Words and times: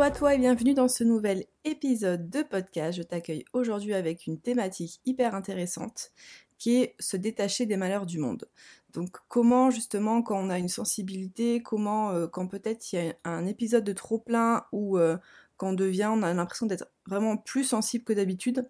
Hello 0.00 0.08
à 0.08 0.16
toi 0.16 0.34
et 0.34 0.38
bienvenue 0.38 0.72
dans 0.72 0.88
ce 0.88 1.04
nouvel 1.04 1.44
épisode 1.64 2.30
de 2.30 2.40
podcast. 2.42 2.96
Je 2.96 3.02
t'accueille 3.02 3.44
aujourd'hui 3.52 3.92
avec 3.92 4.26
une 4.26 4.40
thématique 4.40 4.98
hyper 5.04 5.34
intéressante 5.34 6.12
qui 6.56 6.76
est 6.76 6.94
se 6.98 7.18
détacher 7.18 7.66
des 7.66 7.76
malheurs 7.76 8.06
du 8.06 8.18
monde. 8.18 8.48
Donc 8.94 9.18
comment 9.28 9.70
justement 9.70 10.22
quand 10.22 10.38
on 10.38 10.48
a 10.48 10.58
une 10.58 10.70
sensibilité, 10.70 11.60
comment 11.62 12.12
euh, 12.12 12.26
quand 12.28 12.46
peut-être 12.46 12.90
il 12.94 12.96
y 12.96 13.10
a 13.10 13.14
un 13.24 13.44
épisode 13.44 13.84
de 13.84 13.92
trop 13.92 14.18
plein 14.18 14.64
ou 14.72 14.96
euh, 14.96 15.18
quand 15.58 15.68
on 15.68 15.72
devient, 15.74 16.08
on 16.10 16.22
a 16.22 16.32
l'impression 16.32 16.64
d'être 16.64 16.90
vraiment 17.06 17.36
plus 17.36 17.64
sensible 17.64 18.04
que 18.04 18.14
d'habitude. 18.14 18.66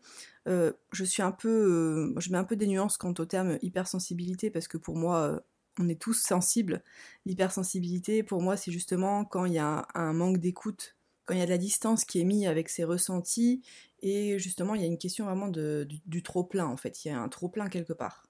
Euh, 0.49 0.73
je 0.91 1.05
suis 1.05 1.23
un 1.23 1.31
peu, 1.31 2.13
je 2.19 2.33
mets 2.33 2.39
un 2.39 2.45
peu 2.45 2.57
des 2.57 2.67
nuances 2.67 2.97
quant 2.97 3.15
au 3.17 3.25
terme 3.25 3.57
hypersensibilité 3.63 4.51
parce 4.51 4.67
que 4.67 4.79
pour 4.79 4.97
moi 4.97 5.41
on 5.79 5.89
est 5.89 6.01
tous 6.01 6.21
sensibles. 6.21 6.83
L'hypersensibilité, 7.25 8.25
pour 8.25 8.43
moi, 8.43 8.57
c'est 8.57 8.73
justement 8.73 9.25
quand 9.25 9.45
il 9.45 9.53
y 9.53 9.59
a 9.59 9.87
un 9.95 10.13
manque 10.13 10.39
d'écoute 10.39 10.97
il 11.33 11.39
y 11.39 11.43
a 11.43 11.47
de 11.47 11.51
la 11.51 11.59
distance 11.59 12.05
qui 12.05 12.21
est 12.21 12.25
mise 12.25 12.47
avec 12.47 12.69
ses 12.69 12.85
ressentis, 12.85 13.63
et 14.03 14.39
justement, 14.39 14.75
il 14.75 14.81
y 14.81 14.85
a 14.85 14.87
une 14.87 14.99
question 14.99 15.27
vraiment 15.27 15.49
de, 15.49 15.87
du, 16.07 16.23
trop-plein, 16.23 16.67
en 16.67 16.77
fait. 16.77 17.05
Il 17.05 17.09
y 17.09 17.11
a 17.11 17.21
un 17.21 17.29
trop-plein 17.29 17.69
quelque 17.69 17.93
part. 17.93 18.25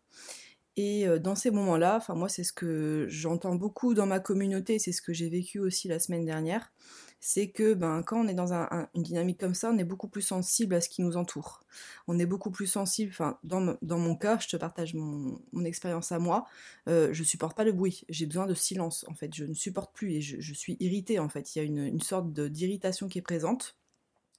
Et 0.76 1.06
euh, 1.06 1.18
dans 1.18 1.34
ces 1.34 1.50
moments-là, 1.50 1.96
enfin 1.96 2.14
moi 2.14 2.28
c'est 2.28 2.44
ce 2.44 2.52
que 2.52 3.06
j'entends 3.08 3.56
beaucoup 3.56 3.92
dans 3.92 4.06
ma 4.06 4.20
communauté, 4.20 4.78
c'est 4.78 4.92
ce 4.92 5.02
que 5.02 5.12
j'ai 5.12 5.28
vécu 5.28 5.58
aussi 5.58 5.88
la 5.88 5.98
semaine 5.98 6.24
dernière, 6.24 6.72
c'est 7.20 7.50
que 7.50 7.74
ben, 7.74 8.02
quand 8.02 8.24
on 8.24 8.28
est 8.28 8.34
dans 8.34 8.52
une 8.94 9.02
dynamique 9.02 9.38
comme 9.38 9.54
ça, 9.54 9.70
on 9.70 9.78
est 9.78 9.84
beaucoup 9.84 10.08
plus 10.08 10.22
sensible 10.22 10.74
à 10.74 10.80
ce 10.80 10.88
qui 10.88 11.02
nous 11.02 11.16
entoure. 11.16 11.60
On 12.08 12.18
est 12.18 12.26
beaucoup 12.26 12.50
plus 12.50 12.66
sensible, 12.66 13.12
enfin, 13.12 13.38
dans, 13.44 13.76
dans, 13.82 13.98
mon 13.98 14.16
cas, 14.16 14.38
je 14.38 14.48
te 14.48 14.56
partage 14.56 14.94
mon, 14.94 15.38
expérience 15.64 16.12
à 16.12 16.18
moi, 16.18 16.46
euh, 16.88 17.10
je 17.12 17.22
supporte 17.22 17.56
pas 17.56 17.64
le 17.64 17.72
bruit, 17.72 18.04
j'ai 18.08 18.26
besoin 18.26 18.46
de 18.46 18.54
silence, 18.54 19.04
en 19.08 19.14
fait, 19.14 19.34
je 19.34 19.44
ne 19.44 19.54
supporte 19.54 19.94
plus 19.94 20.14
et 20.14 20.20
je, 20.20 20.54
suis 20.54 20.76
irritée, 20.80 21.18
en 21.18 21.28
fait, 21.28 21.54
il 21.54 21.58
y 21.58 21.62
a 21.62 21.64
une, 21.64 21.84
une 21.84 22.00
sorte 22.00 22.32
d'irritation 22.32 23.08
qui 23.08 23.18
est 23.18 23.22
présente 23.22 23.76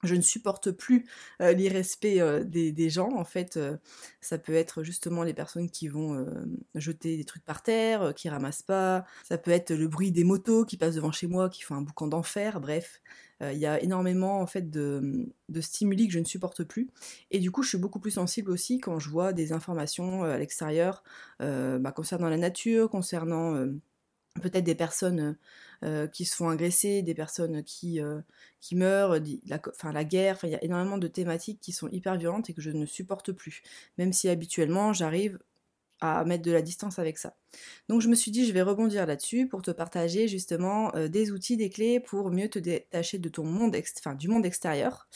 je 0.03 0.15
ne 0.15 0.21
supporte 0.21 0.71
plus 0.71 1.05
euh, 1.41 1.53
l'irrespect 1.53 2.19
euh, 2.19 2.43
des, 2.43 2.89
gens. 2.89 3.11
En 3.15 3.23
fait, 3.23 3.57
euh, 3.57 3.77
ça 4.19 4.37
peut 4.37 4.53
être 4.53 4.83
justement 4.83 5.23
les 5.23 5.33
personnes 5.33 5.69
qui 5.69 5.87
vont 5.87 6.25
jeter 6.75 7.17
des 7.17 7.23
trucs 7.23 7.45
par 7.45 7.63
terre, 7.63 8.13
qui 8.15 8.29
ramassent 8.29 8.63
pas. 8.63 9.05
Ça 9.23 9.37
peut 9.37 9.51
être 9.51 9.71
le 9.73 9.87
bruit 9.87 10.11
des 10.11 10.23
motos 10.23 10.65
qui 10.65 10.77
passent 10.77 10.95
devant 10.95 11.11
chez 11.11 11.27
moi, 11.27 11.49
qui 11.49 11.61
font 11.61 11.75
un 11.75 11.81
boucan 11.81 12.07
d'enfer. 12.07 12.59
Bref, 12.59 13.01
il 13.41 13.57
y 13.57 13.65
a 13.65 13.81
énormément 13.81 14.39
en 14.39 14.45
fait 14.45 14.69
de, 14.69 15.27
stimuli 15.59 16.07
que 16.07 16.13
je 16.13 16.19
ne 16.19 16.25
supporte 16.25 16.63
plus. 16.63 16.89
Et 17.31 17.39
du 17.39 17.51
coup, 17.51 17.63
je 17.63 17.69
suis 17.69 17.77
beaucoup 17.77 17.99
plus 17.99 18.11
sensible 18.11 18.51
aussi 18.51 18.79
quand 18.79 18.99
je 18.99 19.09
vois 19.09 19.33
des 19.33 19.53
informations 19.53 20.23
à 20.23 20.37
l'extérieur 20.37 21.03
bah, 21.39 21.91
concernant 21.95 22.29
la 22.29 22.37
nature, 22.37 22.89
concernant 22.89 23.65
peut-être 24.41 24.63
des 24.63 24.75
personnes 24.75 25.37
euh, 25.83 26.07
qui 26.07 26.25
se 26.25 26.35
font 26.35 26.49
agresser, 26.49 27.01
des 27.01 27.13
personnes 27.13 27.63
qui, 27.63 27.99
euh, 28.01 28.21
meurent, 28.71 29.17
la, 29.47 29.61
la 29.91 30.03
guerre, 30.03 30.37
il 30.43 30.49
y 30.49 30.55
a 30.55 30.63
énormément 30.63 30.97
de 30.97 31.07
thématiques 31.07 31.59
qui 31.59 31.71
sont 31.71 31.89
hyper 31.89 32.17
violentes 32.17 32.49
et 32.49 32.53
que 32.53 32.61
je 32.61 32.71
ne 32.71 32.85
supporte 32.85 33.31
plus. 33.31 33.61
Même 33.97 34.13
si 34.13 34.29
habituellement 34.29 34.93
j'arrive 34.93 35.39
à 36.01 36.25
mettre 36.25 36.43
de 36.43 36.51
la 36.51 36.61
distance 36.61 36.99
avec 36.99 37.17
ça. 37.17 37.35
Donc 37.87 38.01
je 38.01 38.07
me 38.07 38.15
suis 38.15 38.31
dit 38.31 38.45
je 38.45 38.53
vais 38.53 38.63
rebondir 38.63 39.05
là-dessus 39.05 39.47
pour 39.47 39.61
te 39.61 39.71
partager 39.71 40.27
justement 40.27 40.93
euh, 40.95 41.07
des 41.07 41.31
outils, 41.31 41.57
des 41.57 41.69
clés 41.69 41.99
pour 41.99 42.31
mieux 42.31 42.49
te 42.49 42.59
détacher 42.59 43.19
de 43.19 43.29
ton 43.29 43.43
monde, 43.43 43.77
du 44.17 44.27
monde 44.27 44.45
extérieur. 44.45 45.07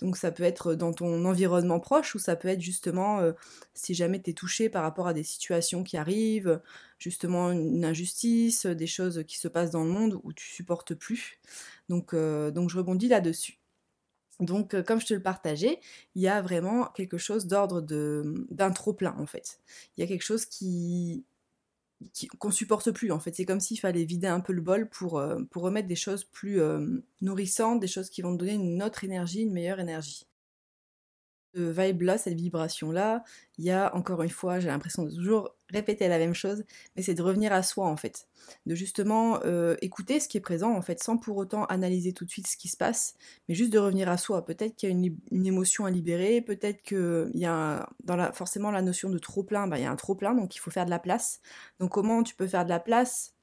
Donc 0.00 0.16
ça 0.16 0.32
peut 0.32 0.42
être 0.42 0.74
dans 0.74 0.92
ton 0.92 1.24
environnement 1.24 1.78
proche 1.78 2.14
ou 2.16 2.18
ça 2.18 2.34
peut 2.34 2.48
être 2.48 2.60
justement 2.60 3.20
euh, 3.20 3.32
si 3.74 3.94
jamais 3.94 4.20
tu 4.20 4.30
es 4.30 4.34
touché 4.34 4.68
par 4.68 4.82
rapport 4.82 5.06
à 5.06 5.14
des 5.14 5.22
situations 5.22 5.84
qui 5.84 5.96
arrivent, 5.96 6.60
justement 6.98 7.52
une 7.52 7.84
injustice, 7.84 8.66
des 8.66 8.86
choses 8.86 9.24
qui 9.26 9.38
se 9.38 9.48
passent 9.48 9.70
dans 9.70 9.84
le 9.84 9.90
monde 9.90 10.20
où 10.24 10.32
tu 10.32 10.46
supportes 10.48 10.94
plus. 10.94 11.38
Donc, 11.88 12.14
euh, 12.14 12.50
donc 12.50 12.70
je 12.70 12.78
rebondis 12.78 13.08
là-dessus. 13.08 13.61
Donc, 14.44 14.74
euh, 14.74 14.82
comme 14.82 15.00
je 15.00 15.06
te 15.06 15.14
le 15.14 15.22
partageais, 15.22 15.80
il 16.14 16.22
y 16.22 16.28
a 16.28 16.42
vraiment 16.42 16.86
quelque 16.94 17.18
chose 17.18 17.46
d'ordre 17.46 17.80
d'un 17.82 18.70
trop-plein, 18.72 19.14
en 19.18 19.26
fait. 19.26 19.60
Il 19.96 20.00
y 20.00 20.04
a 20.04 20.06
quelque 20.06 20.24
chose 20.24 20.46
qui 20.46 21.24
qu'on 22.40 22.50
supporte 22.50 22.90
plus 22.90 23.12
en 23.12 23.20
fait 23.20 23.32
c'est 23.32 23.44
comme 23.44 23.60
s'il 23.60 23.78
fallait 23.78 24.04
vider 24.04 24.26
un 24.26 24.40
peu 24.40 24.52
le 24.52 24.60
bol 24.60 24.88
pour, 24.88 25.20
euh, 25.20 25.38
remettre 25.54 25.86
des 25.86 25.94
choses 25.94 26.24
plus 26.24 26.60
euh, 26.60 27.00
nourrissantes 27.20 27.78
des 27.78 27.86
choses 27.86 28.10
qui 28.10 28.22
vont 28.22 28.32
te 28.32 28.38
donner 28.38 28.54
une 28.54 28.82
autre 28.82 29.04
énergie 29.04 29.42
une 29.42 29.52
meilleure 29.52 29.78
énergie 29.78 30.26
vibe-là, 31.54 32.18
cette 32.18 32.34
vibration-là, 32.34 33.24
il 33.58 33.64
y 33.64 33.70
a 33.70 33.94
encore 33.94 34.22
une 34.22 34.30
fois, 34.30 34.60
j'ai 34.60 34.68
l'impression 34.68 35.04
de 35.04 35.10
toujours 35.10 35.54
répéter 35.72 36.08
la 36.08 36.18
même 36.18 36.34
chose, 36.34 36.64
mais 36.96 37.02
c'est 37.02 37.14
de 37.14 37.22
revenir 37.22 37.52
à 37.52 37.62
soi 37.62 37.86
en 37.86 37.96
fait, 37.96 38.28
de 38.66 38.74
justement 38.74 39.40
euh, 39.44 39.76
écouter 39.82 40.20
ce 40.20 40.28
qui 40.28 40.36
est 40.36 40.40
présent 40.40 40.74
en 40.74 40.82
fait, 40.82 41.02
sans 41.02 41.16
pour 41.16 41.36
autant 41.36 41.64
analyser 41.66 42.12
tout 42.12 42.24
de 42.24 42.30
suite 42.30 42.46
ce 42.46 42.56
qui 42.56 42.68
se 42.68 42.76
passe, 42.76 43.14
mais 43.48 43.54
juste 43.54 43.72
de 43.72 43.78
revenir 43.78 44.08
à 44.08 44.16
soi. 44.16 44.44
Peut-être 44.44 44.76
qu'il 44.76 44.88
y 44.88 44.92
a 44.92 44.94
une, 45.30 45.46
émotion 45.46 45.84
à 45.84 45.90
libérer, 45.90 46.40
peut-être 46.40 46.82
qu'il 46.82 47.30
y 47.34 47.46
a 47.46 47.88
forcément 48.34 48.70
la 48.70 48.82
notion 48.82 49.10
de 49.10 49.18
trop 49.18 49.42
plein, 49.42 49.66
bah, 49.66 49.78
il 49.78 49.82
y 49.82 49.86
a 49.86 49.90
un 49.90 49.96
trop 49.96 50.14
plein, 50.14 50.34
donc 50.34 50.54
il 50.56 50.58
faut 50.58 50.70
faire 50.70 50.84
de 50.86 50.90
la 50.90 50.98
place. 50.98 51.40
Donc 51.80 51.90
comment 51.90 52.22
tu 52.22 52.34
peux 52.34 52.46
faire 52.46 52.64
de 52.64 52.70
la 52.70 52.80
place 52.80 53.34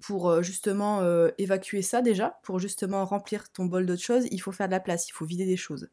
pour 0.00 0.30
euh, 0.30 0.42
justement 0.42 1.00
euh, 1.00 1.28
évacuer 1.38 1.82
ça 1.82 2.02
déjà, 2.02 2.38
pour 2.42 2.58
justement 2.58 3.04
remplir 3.04 3.50
ton 3.52 3.66
bol 3.66 3.86
d'autres 3.86 4.02
choses, 4.02 4.26
il 4.30 4.38
faut 4.38 4.52
faire 4.52 4.66
de 4.66 4.72
la 4.72 4.80
place, 4.80 5.08
il 5.08 5.12
faut 5.12 5.24
vider 5.24 5.44
des 5.44 5.56
choses. 5.56 5.90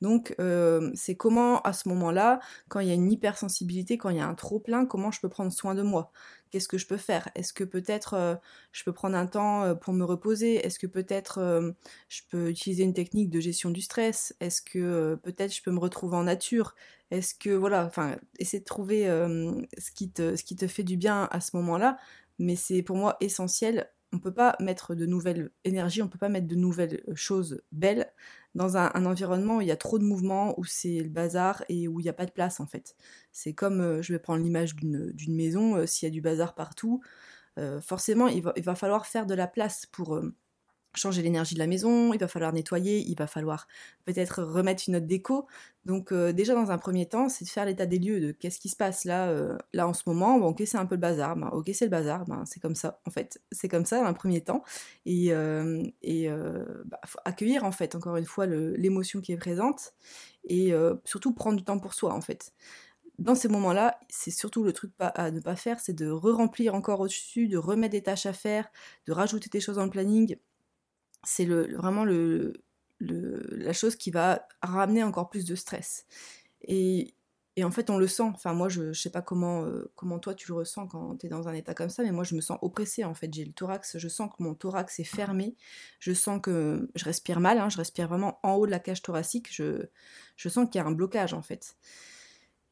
Donc 0.00 0.34
euh, 0.40 0.90
c'est 0.94 1.16
comment 1.16 1.60
à 1.62 1.72
ce 1.72 1.88
moment-là, 1.90 2.40
quand 2.68 2.80
il 2.80 2.88
y 2.88 2.90
a 2.90 2.94
une 2.94 3.10
hypersensibilité, 3.10 3.98
quand 3.98 4.10
il 4.10 4.16
y 4.16 4.20
a 4.20 4.26
un 4.26 4.34
trop 4.34 4.58
plein, 4.58 4.86
comment 4.86 5.10
je 5.10 5.20
peux 5.20 5.28
prendre 5.28 5.52
soin 5.52 5.74
de 5.74 5.82
moi? 5.82 6.12
Qu'est-ce 6.50 6.68
que 6.68 6.78
je 6.78 6.86
peux 6.86 6.98
faire? 6.98 7.30
Est-ce 7.34 7.52
que 7.54 7.64
peut-être 7.64 8.40
je 8.72 8.84
peux 8.84 8.92
prendre 8.92 9.16
un 9.16 9.26
temps 9.26 9.74
pour 9.76 9.94
me 9.94 10.04
reposer? 10.04 10.56
Est-ce 10.56 10.78
que 10.78 10.86
peut-être 10.86 11.72
je 12.10 12.20
peux 12.30 12.50
utiliser 12.50 12.84
une 12.84 12.92
technique 12.92 13.30
de 13.30 13.40
gestion 13.40 13.70
du 13.70 13.80
stress? 13.80 14.34
Est-ce 14.38 14.60
que 14.60 15.14
peut-être 15.22 15.54
je 15.54 15.62
peux 15.62 15.70
me 15.70 15.78
retrouver 15.78 16.14
en 16.14 16.24
nature? 16.24 16.74
Est-ce 17.10 17.34
que 17.34 17.50
voilà, 17.50 17.86
enfin, 17.86 18.16
essayer 18.38 18.60
de 18.60 18.66
trouver 18.66 19.04
ce, 19.06 19.92
qui 19.92 20.10
te, 20.10 20.36
ce 20.36 20.44
qui 20.44 20.56
te 20.56 20.66
fait 20.66 20.82
du 20.82 20.98
bien 20.98 21.26
à 21.30 21.40
ce 21.40 21.56
moment-là, 21.56 21.96
mais 22.38 22.56
c'est 22.56 22.82
pour 22.82 22.96
moi 22.96 23.16
essentiel. 23.20 23.90
On 24.12 24.16
ne 24.16 24.20
peut 24.20 24.34
pas 24.34 24.56
mettre 24.60 24.94
de 24.94 25.06
nouvelles 25.06 25.50
énergies, 25.64 26.02
on 26.02 26.06
ne 26.06 26.10
peut 26.10 26.18
pas 26.18 26.28
mettre 26.28 26.46
de 26.46 26.54
nouvelles 26.54 27.02
euh, 27.08 27.14
choses 27.14 27.62
belles 27.72 28.12
dans 28.54 28.76
un, 28.76 29.06
environnement 29.06 29.56
où 29.56 29.60
il 29.62 29.68
y 29.68 29.72
a 29.72 29.76
trop 29.76 29.98
de 29.98 30.04
mouvements, 30.04 30.58
où 30.58 30.64
c'est 30.64 31.00
le 31.00 31.08
bazar 31.08 31.64
et 31.70 31.88
où 31.88 32.00
il 32.00 32.02
n'y 32.02 32.10
a 32.10 32.14
pas 32.14 32.26
de 32.26 32.30
place 32.30 32.60
en 32.60 32.66
fait. 32.66 32.94
C'est 33.32 33.54
comme, 33.54 33.80
euh, 33.80 34.02
je 34.02 34.12
vais 34.12 34.18
prendre 34.18 34.42
l'image 34.42 34.76
d'une 34.76 35.34
maison, 35.34 35.76
euh, 35.76 35.86
s'il 35.86 36.06
y 36.06 36.10
a 36.10 36.12
du 36.12 36.20
bazar 36.20 36.54
partout, 36.54 37.00
forcément 37.82 38.28
il 38.28 38.42
va, 38.42 38.54
il 38.56 38.62
va, 38.62 38.74
falloir 38.74 39.04
faire 39.04 39.26
de 39.26 39.34
la 39.34 39.46
place 39.46 39.84
pour 39.84 40.18
changer 40.94 41.22
l'énergie 41.22 41.54
de 41.54 41.58
la 41.58 41.66
maison, 41.66 42.12
il 42.12 42.18
va 42.18 42.28
falloir 42.28 42.52
nettoyer, 42.52 42.98
il 43.00 43.16
va 43.16 43.26
falloir 43.26 43.66
peut-être 44.04 44.42
remettre 44.42 44.84
une 44.88 44.96
autre 44.96 45.06
déco. 45.06 45.46
Donc 45.84 46.12
euh, 46.12 46.32
déjà 46.32 46.54
dans 46.54 46.70
un 46.70 46.78
premier 46.78 47.06
temps, 47.06 47.28
c'est 47.28 47.44
de 47.44 47.50
faire 47.50 47.64
l'état 47.64 47.86
des 47.86 47.98
lieux 47.98 48.20
de 48.20 48.32
qu'est-ce 48.32 48.60
qui 48.60 48.68
se 48.68 48.76
passe 48.76 49.04
là, 49.04 49.28
euh, 49.28 49.56
là 49.72 49.88
en 49.88 49.92
ce 49.92 50.02
moment. 50.06 50.38
Bon, 50.38 50.48
ok, 50.48 50.62
c'est 50.64 50.76
un 50.76 50.86
peu 50.86 50.94
le 50.94 51.00
bazar. 51.00 51.36
Ben, 51.36 51.48
ok, 51.48 51.70
c'est 51.72 51.86
le 51.86 51.90
bazar. 51.90 52.24
Ben, 52.26 52.44
c'est 52.46 52.60
comme 52.60 52.74
ça. 52.74 53.00
En 53.06 53.10
fait, 53.10 53.40
c'est 53.50 53.68
comme 53.68 53.84
ça 53.84 54.00
dans 54.00 54.06
un 54.06 54.12
premier 54.12 54.42
temps. 54.42 54.62
Et, 55.06 55.32
euh, 55.32 55.82
bah, 56.84 57.00
faut 57.06 57.18
accueillir 57.24 57.64
en 57.64 57.72
fait 57.72 57.94
encore 57.94 58.16
une 58.16 58.24
fois 58.24 58.46
l'émotion 58.46 59.20
qui 59.20 59.32
est 59.32 59.36
présente 59.36 59.94
et 60.44 60.72
surtout 61.04 61.32
prendre 61.32 61.56
du 61.56 61.64
temps 61.64 61.78
pour 61.78 61.94
soi 61.94 62.12
en 62.12 62.20
fait 62.20 62.52
dans 63.18 63.34
ces 63.34 63.48
moments-là, 63.48 63.98
c'est 64.08 64.30
surtout 64.30 64.64
le 64.64 64.72
truc 64.72 64.92
à 64.98 65.30
ne 65.30 65.40
pas 65.40 65.54
faire, 65.54 65.80
c'est 65.80 65.92
de 65.92 66.10
re-remplir 66.10 66.74
encore 66.74 67.00
au-dessus, 67.00 67.46
de 67.46 67.56
remettre 67.56 67.92
des 67.92 68.02
tâches 68.02 68.26
à 68.26 68.32
faire, 68.32 68.68
de 69.06 69.12
rajouter 69.12 69.48
des 69.48 69.60
choses 69.60 69.76
dans 69.76 69.84
le 69.84 69.90
planning 69.90 70.36
c'est 71.24 71.44
le, 71.44 71.76
vraiment 71.76 72.04
le, 72.04 72.54
la 73.00 73.72
chose 73.72 73.96
qui 73.96 74.10
va 74.10 74.46
ramener 74.62 75.02
encore 75.02 75.30
plus 75.30 75.44
de 75.44 75.54
stress. 75.54 76.06
Et, 76.62 77.14
en 77.62 77.70
fait, 77.70 77.90
on 77.90 77.98
le 77.98 78.06
sent. 78.06 78.30
Enfin, 78.34 78.54
moi, 78.54 78.68
je, 78.68 78.82
ne 78.82 78.92
sais 78.92 79.10
pas 79.10 79.22
comment, 79.22 79.64
euh, 79.64 79.90
comment 79.94 80.18
toi 80.18 80.34
tu 80.34 80.48
le 80.48 80.54
ressens 80.54 80.86
quand 80.86 81.16
tu 81.18 81.26
es 81.26 81.28
dans 81.28 81.48
un 81.48 81.52
état 81.52 81.74
comme 81.74 81.90
ça, 81.90 82.02
mais 82.02 82.12
moi, 82.12 82.24
je 82.24 82.34
me 82.34 82.40
sens 82.40 82.58
oppressée. 82.62 83.04
En 83.04 83.14
fait, 83.14 83.32
j'ai 83.32 83.44
le 83.44 83.52
thorax, 83.52 83.98
je 83.98 84.08
sens 84.08 84.30
que 84.30 84.42
mon 84.42 84.54
thorax 84.54 84.98
est 85.00 85.04
fermé. 85.04 85.56
Je 85.98 86.12
sens 86.12 86.40
que 86.40 86.88
je 86.94 87.04
respire 87.04 87.40
mal. 87.40 87.58
Hein, 87.58 87.68
je 87.68 87.76
respire 87.76 88.08
vraiment 88.08 88.40
en 88.42 88.54
haut 88.54 88.66
de 88.66 88.70
la 88.70 88.78
cage 88.78 89.02
thoracique. 89.02 89.48
Je, 89.52 89.86
je 90.36 90.48
sens 90.48 90.68
qu'il 90.70 90.80
y 90.80 90.84
a 90.84 90.86
un 90.86 90.92
blocage, 90.92 91.34
en 91.34 91.42
fait. 91.42 91.76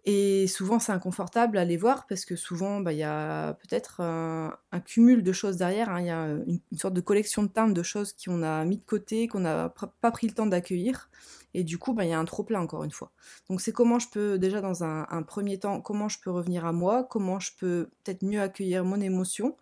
Et 0.06 0.46
souvent, 0.46 0.78
c'est 0.78 0.92
inconfortable 0.92 1.58
à 1.58 1.64
les 1.64 1.76
voir 1.76 2.06
parce 2.06 2.24
que 2.24 2.34
souvent, 2.34 2.80
bah, 2.80 2.92
il 2.92 2.98
y 2.98 3.02
a 3.02 3.54
peut-être 3.54 4.00
un, 4.00 4.56
cumul 4.86 5.22
de 5.22 5.32
choses 5.32 5.56
derrière. 5.58 5.90
Hein. 5.90 6.00
Il 6.00 6.06
y 6.06 6.10
a 6.10 6.26
une, 6.46 6.78
sorte 6.78 6.94
de 6.94 7.00
collection 7.02 7.42
de 7.42 7.48
teintes 7.48 7.74
de 7.74 7.82
choses 7.82 8.14
qu'on 8.14 8.42
a 8.42 8.64
mis 8.64 8.78
de 8.78 8.84
côté, 8.84 9.28
qu'on 9.28 9.40
n'a 9.40 9.68
pas 10.00 10.10
pris 10.10 10.26
le 10.26 10.32
temps 10.32 10.46
d'accueillir. 10.46 11.10
Et 11.52 11.64
du 11.64 11.78
coup, 11.78 11.92
bah, 11.92 12.04
il 12.04 12.10
y 12.10 12.12
a 12.12 12.18
un 12.18 12.24
trop-plein, 12.24 12.60
encore 12.60 12.84
une 12.84 12.90
fois. 12.90 13.10
Donc, 13.48 13.60
c'est 13.60 13.72
comment 13.72 13.98
je 13.98 14.08
peux, 14.08 14.38
déjà 14.38 14.60
dans 14.60 14.84
un, 14.84 15.22
premier 15.22 15.58
temps, 15.58 15.80
comment 15.80 16.08
je 16.08 16.18
peux 16.20 16.30
revenir 16.30 16.64
à 16.64 16.72
moi, 16.72 17.04
comment 17.04 17.40
je 17.40 17.52
peux 17.58 17.90
peut-être 18.04 18.22
mieux 18.22 18.40
accueillir 18.40 18.84
mon 18.84 19.00
émotion. 19.00 19.56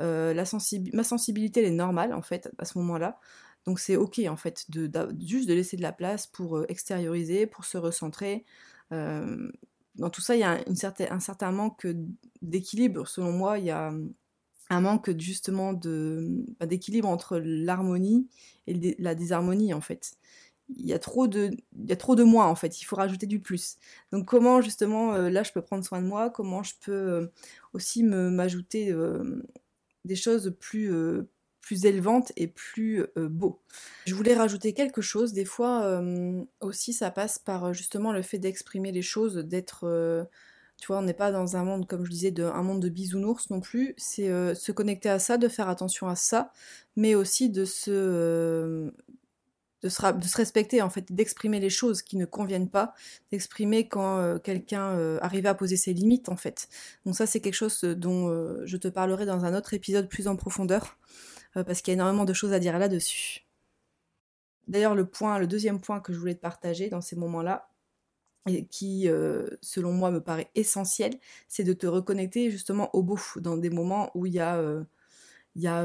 Euh, 0.00 0.34
la 0.34 0.44
ma 0.92 1.04
sensibilité, 1.04 1.60
elle 1.60 1.66
est 1.66 1.70
normale, 1.70 2.14
en 2.14 2.22
fait, 2.22 2.50
à 2.58 2.64
ce 2.64 2.78
moment-là. 2.78 3.18
Donc, 3.66 3.78
c'est 3.78 3.96
OK, 3.96 4.20
en 4.28 4.36
fait, 4.36 4.70
de, 4.70 4.90
juste 5.20 5.48
de 5.48 5.54
laisser 5.54 5.76
de 5.76 5.82
la 5.82 5.92
place 5.92 6.26
pour 6.26 6.56
euh, 6.58 6.66
extérioriser, 6.68 7.46
pour 7.46 7.64
se 7.64 7.78
recentrer. 7.78 8.44
Euh, 8.92 9.50
dans 9.96 10.10
tout 10.10 10.20
ça, 10.20 10.34
il 10.36 10.40
y 10.40 10.44
a 10.44 10.60
un 11.10 11.20
certain 11.20 11.52
manque 11.52 11.86
d'équilibre, 12.42 13.06
selon 13.06 13.32
moi. 13.32 13.58
Il 13.58 13.66
y 13.66 13.70
a 13.70 13.92
un 14.70 14.80
manque 14.80 15.16
justement 15.18 15.72
bah, 15.72 16.66
d'équilibre 16.66 17.08
entre 17.08 17.38
l'harmonie 17.38 18.28
et 18.66 18.96
la 18.98 19.14
désharmonie, 19.14 19.74
en 19.74 19.80
fait. 19.80 20.14
Il 20.76 20.86
y, 20.86 20.94
a 20.94 20.98
trop 20.98 21.28
de, 21.28 21.50
il 21.76 22.24
moi, 22.24 22.46
en 22.46 22.54
fait. 22.54 22.80
Il 22.80 22.84
faut 22.84 22.96
rajouter 22.96 23.26
du 23.26 23.38
plus. 23.38 23.76
Donc, 24.12 24.26
comment, 24.26 24.62
justement, 24.62 25.12
euh, 25.14 25.28
là, 25.28 25.42
je 25.42 25.52
peux 25.52 25.60
prendre 25.60 25.84
soin 25.84 26.00
de 26.00 26.06
moi? 26.06 26.30
Comment 26.30 26.62
je 26.62 26.72
peux 26.80 26.92
euh, 26.92 27.26
aussi 27.74 28.02
m'ajouter 28.02 28.90
euh, 28.90 29.42
des 30.06 30.16
choses 30.16 30.56
plus, 30.58 30.90
plus 31.64 31.86
élevante 31.86 32.30
et 32.36 32.46
plus 32.46 33.06
euh, 33.16 33.28
beau. 33.28 33.58
Je 34.04 34.14
voulais 34.14 34.34
rajouter 34.34 34.74
quelque 34.74 35.00
chose, 35.00 35.32
des 35.32 35.46
fois 35.46 35.82
euh, 35.84 36.44
aussi 36.60 36.92
ça 36.92 37.10
passe 37.10 37.38
par 37.38 37.64
euh, 37.64 37.72
justement 37.72 38.12
le 38.12 38.20
fait 38.20 38.38
d'exprimer 38.38 38.92
les 38.92 39.02
choses, 39.02 39.36
d'être... 39.36 40.28
tu 40.78 40.86
vois, 40.88 40.98
on 40.98 41.02
n'est 41.02 41.14
pas 41.14 41.32
dans 41.32 41.56
un 41.56 41.64
monde, 41.64 41.86
comme 41.86 42.04
je 42.04 42.10
disais, 42.10 42.30
de, 42.30 42.44
un 42.44 42.62
monde 42.62 42.80
de 42.80 42.90
bisounours 42.90 43.48
non 43.48 43.60
plus. 43.60 43.94
C'est 43.96 44.28
se 44.54 44.72
connecter 44.72 45.08
à 45.08 45.18
ça, 45.18 45.38
de 45.38 45.48
faire 45.48 45.70
attention 45.70 46.06
à 46.06 46.16
ça, 46.16 46.52
mais 46.96 47.14
aussi 47.14 47.48
de 47.48 47.64
se, 47.64 47.90
de 49.82 49.88
se, 49.88 50.12
de 50.12 50.26
se, 50.26 50.36
respecter 50.36 50.82
en 50.82 50.90
fait, 50.90 51.12
d'exprimer 51.12 51.60
les 51.60 51.70
choses 51.70 52.02
qui 52.02 52.18
ne 52.18 52.26
conviennent 52.26 52.68
pas, 52.68 52.92
d'exprimer 53.32 53.88
quand 53.88 54.38
quelqu'un 54.40 55.18
arrive 55.22 55.46
à 55.46 55.54
poser 55.54 55.76
ses 55.78 55.94
limites 55.94 56.28
en 56.28 56.36
fait. 56.36 56.68
Donc 57.06 57.16
ça 57.16 57.26
c'est 57.26 57.40
quelque 57.40 57.54
chose 57.54 57.80
dont 57.80 58.28
je 58.66 58.76
te 58.76 58.88
parlerai 58.88 59.24
dans 59.24 59.46
un 59.46 59.54
autre 59.54 59.72
épisode 59.72 60.08
plus 60.08 60.28
en 60.28 60.36
profondeur. 60.36 60.98
Euh, 61.56 61.64
parce 61.64 61.82
qu'il 61.82 61.92
y 61.92 61.94
a 61.94 61.98
énormément 61.98 62.24
de 62.24 62.32
choses 62.32 62.52
à 62.52 62.58
dire 62.58 62.78
là-dessus. 62.78 63.44
D'ailleurs, 64.68 64.94
le 64.94 65.46
deuxième 65.46 65.80
point 65.80 66.00
que 66.00 66.12
je 66.12 66.18
voulais 66.18 66.34
te 66.34 66.40
partager 66.40 66.88
dans 66.88 67.00
ces 67.00 67.16
moments-là, 67.16 67.68
et 68.46 68.66
qui, 68.66 69.08
euh, 69.08 69.46
selon 69.62 69.92
moi, 69.92 70.10
me 70.10 70.20
paraît 70.20 70.50
essentiel, 70.54 71.18
c'est 71.48 71.64
de 71.64 71.72
te 71.72 71.86
reconnecter 71.86 72.50
justement 72.50 72.94
au 72.94 73.02
beau, 73.02 73.18
dans 73.36 73.56
des 73.56 73.70
moments 73.70 74.10
où 74.14 74.26
il 74.26 74.34
y 74.34 74.40
a, 74.40 74.56
euh, 74.56 74.84
il 75.56 75.62
y 75.62 75.68
a 75.68 75.84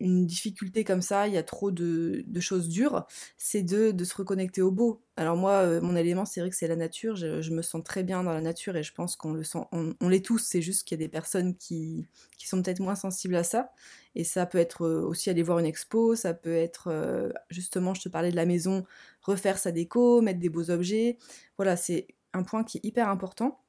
une 0.00 0.26
difficulté 0.26 0.82
comme 0.82 1.02
ça, 1.02 1.28
il 1.28 1.34
y 1.34 1.36
a 1.36 1.42
trop 1.42 1.70
de, 1.70 2.24
choses 2.40 2.68
dures, 2.68 3.06
c'est 3.36 3.62
de, 3.62 4.04
se 4.04 4.14
reconnecter 4.14 4.62
au 4.62 4.70
beau. 4.70 5.02
Alors 5.16 5.36
moi, 5.36 5.52
euh, 5.52 5.80
mon 5.80 5.94
élément, 5.94 6.24
c'est 6.24 6.40
vrai 6.40 6.50
que 6.50 6.56
c'est 6.56 6.66
la 6.66 6.76
nature, 6.76 7.16
je, 7.16 7.50
me 7.50 7.62
sens 7.62 7.84
très 7.84 8.02
bien 8.02 8.24
dans 8.24 8.32
la 8.32 8.40
nature 8.40 8.76
et 8.76 8.82
je 8.82 8.92
pense 8.94 9.16
qu'on 9.16 9.32
le 9.32 9.44
sent, 9.44 9.58
on, 9.72 10.08
l'est 10.08 10.24
tous, 10.24 10.38
c'est 10.38 10.62
juste 10.62 10.88
qu'il 10.88 10.98
y 10.98 11.02
a 11.02 11.06
des 11.06 11.10
personnes 11.10 11.54
qui, 11.56 12.06
sont 12.38 12.62
peut-être 12.62 12.80
moins 12.80 12.96
sensibles 12.96 13.36
à 13.36 13.44
ça. 13.44 13.70
Et 14.16 14.24
ça 14.24 14.46
peut 14.46 14.58
être 14.58 14.86
euh, 14.86 15.02
aussi 15.02 15.30
aller 15.30 15.42
voir 15.42 15.58
une 15.58 15.66
expo, 15.66 16.16
ça 16.16 16.34
peut 16.34 16.54
être, 16.54 16.88
euh, 16.88 17.30
justement, 17.50 17.94
je 17.94 18.02
te 18.02 18.08
parlais 18.08 18.30
de 18.30 18.36
la 18.36 18.46
maison, 18.46 18.84
refaire 19.22 19.58
sa 19.58 19.70
déco, 19.70 20.22
mettre 20.22 20.40
des 20.40 20.48
beaux 20.48 20.70
objets. 20.70 21.18
Voilà, 21.58 21.76
c'est 21.76 22.08
un 22.32 22.42
point 22.42 22.64
qui 22.64 22.78
est 22.78 22.84
hyper 22.84 23.08
important 23.08 23.60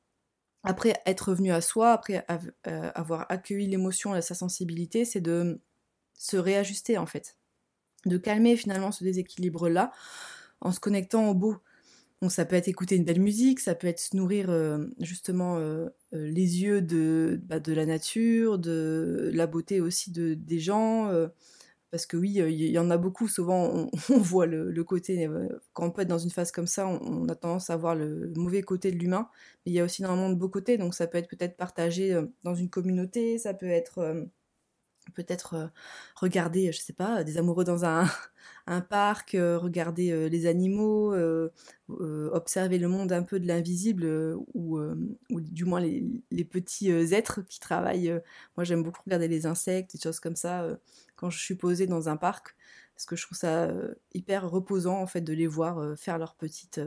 après 0.63 0.93
être 1.07 1.29
revenu 1.29 1.51
à 1.51 1.59
soi, 1.59 1.91
après 1.91 2.23
avoir 2.63 3.25
accueilli 3.29 3.65
l'émotion 3.67 4.15
et 4.15 4.21
sa 4.21 4.35
sensibilité, 4.35 5.05
c'est 5.05 5.19
de 5.19 5.59
se 6.21 6.37
réajuster 6.37 6.97
en 6.97 7.05
fait. 7.05 7.37
De 8.05 8.17
calmer 8.17 8.55
finalement 8.55 8.91
ce 8.91 9.03
déséquilibre-là 9.03 9.91
en 10.61 10.71
se 10.71 10.79
connectant 10.79 11.29
au 11.29 11.33
beau. 11.33 11.57
Ça 12.29 12.45
peut 12.45 12.55
être 12.55 12.67
écouter 12.67 12.95
une 12.97 13.03
belle 13.03 13.19
musique, 13.19 13.59
ça 13.59 13.73
peut 13.73 13.87
être 13.87 13.99
se 13.99 14.15
nourrir 14.15 14.51
euh, 14.51 14.85
justement 14.99 15.57
euh, 15.57 15.89
euh, 16.13 16.27
les 16.29 16.61
yeux 16.61 16.79
de, 16.83 17.41
bah, 17.45 17.59
de 17.59 17.73
la 17.73 17.87
nature, 17.87 18.59
de 18.59 19.31
la 19.33 19.47
beauté 19.47 19.81
aussi 19.81 20.11
de, 20.11 20.35
des 20.35 20.59
gens. 20.59 21.11
parce 21.89 22.05
que 22.05 22.17
oui, 22.17 22.33
il 22.33 22.69
y, 22.69 22.77
en 22.77 22.91
a 22.91 22.97
beaucoup, 22.97 23.27
souvent 23.27 23.89
on, 24.09 24.17
voit 24.19 24.45
le, 24.45 24.83
côté, 24.83 25.27
quand 25.73 25.87
on 25.87 25.91
peut 25.91 26.03
être 26.03 26.07
dans 26.07 26.19
une 26.19 26.29
phase 26.29 26.51
comme 26.51 26.67
ça, 26.67 26.87
on, 26.87 27.27
a 27.27 27.35
tendance 27.35 27.71
à 27.71 27.77
voir 27.77 27.95
le 27.95 28.31
mauvais 28.35 28.61
côté 28.61 28.91
de 28.91 28.97
l'humain, 28.99 29.27
mais 29.65 29.71
il 29.71 29.75
y 29.75 29.79
a 29.79 29.83
aussi 29.83 30.03
énormément 30.03 30.29
de 30.29 30.35
beaux 30.35 30.49
côtés, 30.49 30.77
donc 30.77 30.93
ça 30.93 31.07
peut 31.07 31.17
être 31.17 31.29
peut-être 31.29 31.57
partagé 31.57 32.21
dans 32.43 32.53
une 32.53 32.69
communauté, 32.69 33.39
ça 33.39 33.55
peut 33.55 33.65
être 33.65 34.27
peut-être 35.11 35.53
euh, 35.55 35.67
regarder, 36.15 36.71
je 36.71 36.79
sais 36.79 36.93
pas, 36.93 37.23
des 37.23 37.37
amoureux 37.37 37.63
dans 37.63 37.85
un, 37.85 38.07
parc, 38.89 39.35
euh, 39.35 39.57
regarder 39.57 40.11
euh, 40.11 40.27
les 40.29 40.45
animaux, 40.47 41.13
observer 41.89 42.77
le 42.77 42.87
monde 42.87 43.11
un 43.11 43.23
peu 43.23 43.39
de 43.39 43.47
l'invisible, 43.47 44.35
ou, 44.53 44.79
du 45.29 45.65
moins 45.65 45.79
les, 45.81 46.45
petits 46.45 46.89
êtres 46.89 47.41
qui 47.47 47.59
travaillent. 47.59 48.21
moi, 48.57 48.63
j'aime 48.63 48.83
beaucoup 48.83 49.01
regarder 49.05 49.27
les 49.27 49.45
insectes, 49.45 49.93
des 49.95 50.01
choses 50.01 50.19
comme 50.19 50.35
ça, 50.35 50.67
quand 51.15 51.29
je 51.29 51.39
suis 51.39 51.55
posée 51.55 51.87
dans 51.87 52.09
un 52.09 52.17
parc, 52.17 52.55
parce 52.95 53.05
que 53.05 53.15
je 53.15 53.25
trouve 53.25 53.37
ça 53.37 53.71
hyper 54.13 54.49
reposant, 54.49 54.99
en 55.01 55.07
fait, 55.07 55.21
de 55.21 55.33
les 55.33 55.47
voir 55.47 55.97
faire 55.97 56.17
leur 56.17 56.35
petite... 56.35 56.81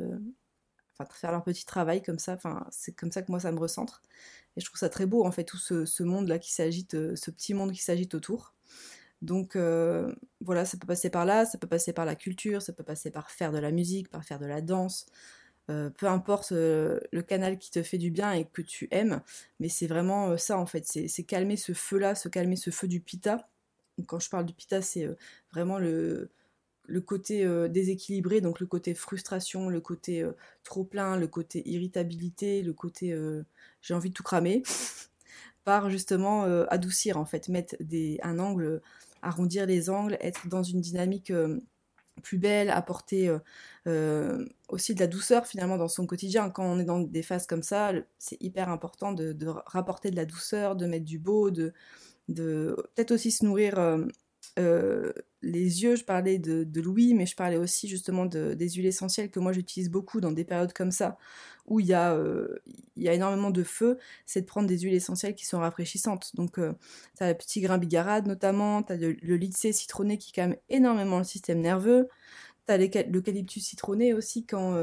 Faire 1.12 1.32
leur 1.32 1.42
petit 1.42 1.66
travail 1.66 2.02
comme 2.02 2.20
ça, 2.20 2.34
enfin, 2.34 2.64
c'est 2.70 2.92
comme 2.92 3.10
ça 3.10 3.20
que 3.22 3.30
moi 3.32 3.40
ça 3.40 3.50
me 3.50 3.58
recentre. 3.58 4.00
Et 4.56 4.60
je 4.60 4.66
trouve 4.66 4.78
ça 4.78 4.88
très 4.88 5.06
beau, 5.06 5.24
en 5.24 5.32
fait, 5.32 5.44
tout 5.44 5.58
ce, 5.58 6.02
monde-là 6.02 6.38
qui 6.38 6.52
s'agite, 6.52 6.94
euh, 6.94 7.16
ce 7.16 7.30
petit 7.30 7.54
monde 7.54 7.72
qui 7.72 7.82
s'agite 7.82 8.14
autour. 8.14 8.54
Donc 9.22 9.56
euh, 9.56 10.14
voilà, 10.42 10.64
ça 10.66 10.76
peut 10.76 10.86
passer 10.86 11.08
par 11.08 11.24
là, 11.24 11.46
ça 11.46 11.56
peut 11.58 11.66
passer 11.66 11.92
par 11.92 12.04
la 12.04 12.14
culture, 12.14 12.60
ça 12.60 12.72
peut 12.74 12.82
passer 12.84 13.10
par 13.10 13.30
faire 13.30 13.52
de 13.52 13.58
la 13.58 13.70
musique, 13.70 14.10
par 14.10 14.24
faire 14.24 14.38
de 14.38 14.46
la 14.46 14.60
danse. 14.60 15.06
Euh, 15.70 15.88
peu 15.88 16.06
importe 16.08 16.50
le 16.52 17.22
canal 17.26 17.58
qui 17.58 17.70
te 17.70 17.82
fait 17.82 17.96
du 17.96 18.10
bien 18.10 18.32
et 18.32 18.44
que 18.44 18.60
tu 18.60 18.86
aimes, 18.90 19.22
mais 19.60 19.70
c'est 19.70 19.86
vraiment 19.86 20.36
ça 20.36 20.58
en 20.58 20.66
fait, 20.66 20.84
c'est 20.86 21.24
calmer 21.24 21.56
ce 21.56 21.72
feu-là, 21.72 22.14
se 22.14 22.28
calmer 22.28 22.56
ce 22.56 22.70
feu 22.70 22.86
du 22.86 23.00
pita. 23.00 23.48
quand 24.06 24.18
je 24.20 24.28
parle 24.28 24.44
du 24.44 24.52
pita, 24.52 24.82
c'est 24.82 25.08
vraiment 25.52 25.78
le, 25.78 26.30
le 26.86 27.00
côté 27.00 27.44
euh, 27.44 27.68
déséquilibré, 27.68 28.40
donc 28.40 28.60
le 28.60 28.66
côté 28.66 28.94
frustration, 28.94 29.68
le 29.68 29.80
côté 29.80 30.22
euh, 30.22 30.32
trop 30.62 30.84
plein, 30.84 31.16
le 31.16 31.26
côté 31.26 31.68
irritabilité, 31.68 32.62
le 32.62 32.72
côté 32.72 33.12
euh, 33.12 33.42
j'ai 33.80 33.94
envie 33.94 34.10
de 34.10 34.14
tout 34.14 34.22
cramer, 34.22 34.62
par 35.64 35.90
justement 35.90 36.44
adoucir 36.68 37.16
en 37.16 37.24
fait, 37.24 37.48
mettre 37.48 37.76
des, 37.80 38.18
un 38.22 38.38
angle, 38.38 38.82
arrondir 39.22 39.66
les 39.66 39.88
angles, 39.88 40.18
être 40.20 40.46
dans 40.48 40.62
une 40.62 40.82
dynamique 40.82 41.32
plus 42.22 42.36
belle, 42.38 42.68
apporter 42.68 43.34
aussi 44.68 44.94
de 44.94 45.00
la 45.00 45.06
douceur 45.06 45.46
finalement 45.46 45.78
dans 45.78 45.88
son 45.88 46.06
quotidien. 46.06 46.50
Quand 46.50 46.66
on 46.66 46.78
est 46.78 46.84
dans 46.84 47.00
des 47.00 47.22
phases 47.22 47.46
comme 47.46 47.62
ça, 47.62 47.92
c'est 48.18 48.36
hyper 48.42 48.68
important 48.68 49.12
de, 49.12 49.34
rapporter 49.66 50.10
de 50.10 50.16
la 50.16 50.26
douceur, 50.26 50.76
de 50.76 50.84
mettre 50.84 51.06
du 51.06 51.18
beau, 51.18 51.50
de 51.50 51.72
peut-être 52.28 53.12
aussi 53.12 53.30
se 53.30 53.46
nourrir 53.46 53.78
euh, 54.58 55.12
les 55.42 55.82
yeux, 55.82 55.96
je 55.96 56.04
parlais 56.04 56.38
de, 56.38 56.80
Louis, 56.80 57.14
mais 57.14 57.26
je 57.26 57.36
parlais 57.36 57.56
aussi 57.56 57.88
justement 57.88 58.24
de, 58.24 58.54
des 58.54 58.70
huiles 58.70 58.86
essentielles 58.86 59.30
que 59.30 59.40
moi 59.40 59.52
j'utilise 59.52 59.90
beaucoup 59.90 60.20
dans 60.20 60.32
des 60.32 60.44
périodes 60.44 60.72
comme 60.72 60.90
ça, 60.90 61.18
où 61.66 61.80
il 61.80 61.86
y, 61.86 61.94
a, 61.94 62.14
euh, 62.14 62.62
y 62.96 63.08
a 63.08 63.14
énormément 63.14 63.50
de 63.50 63.62
feu, 63.62 63.98
c'est 64.26 64.42
de 64.42 64.46
prendre 64.46 64.68
des 64.68 64.78
huiles 64.78 64.94
essentielles 64.94 65.34
qui 65.34 65.44
sont 65.44 65.58
rafraîchissantes. 65.58 66.34
Donc, 66.36 66.58
euh, 66.58 66.72
tu 67.16 67.24
as 67.24 67.32
le 67.32 67.36
petit 67.36 67.60
grain 67.60 67.78
bigarade 67.78 68.26
notamment, 68.26 68.82
tu 68.82 68.92
as 68.92 68.96
le, 68.96 69.12
le 69.12 69.40
C 69.52 69.72
citronné 69.72 70.18
qui 70.18 70.32
calme 70.32 70.56
énormément 70.68 71.18
le 71.18 71.24
système 71.24 71.60
nerveux, 71.60 72.08
tu 72.66 72.72
as 72.72 72.78
l'eucalyptus 72.78 73.64
citronné 73.64 74.14
aussi 74.14 74.46
quand 74.46 74.76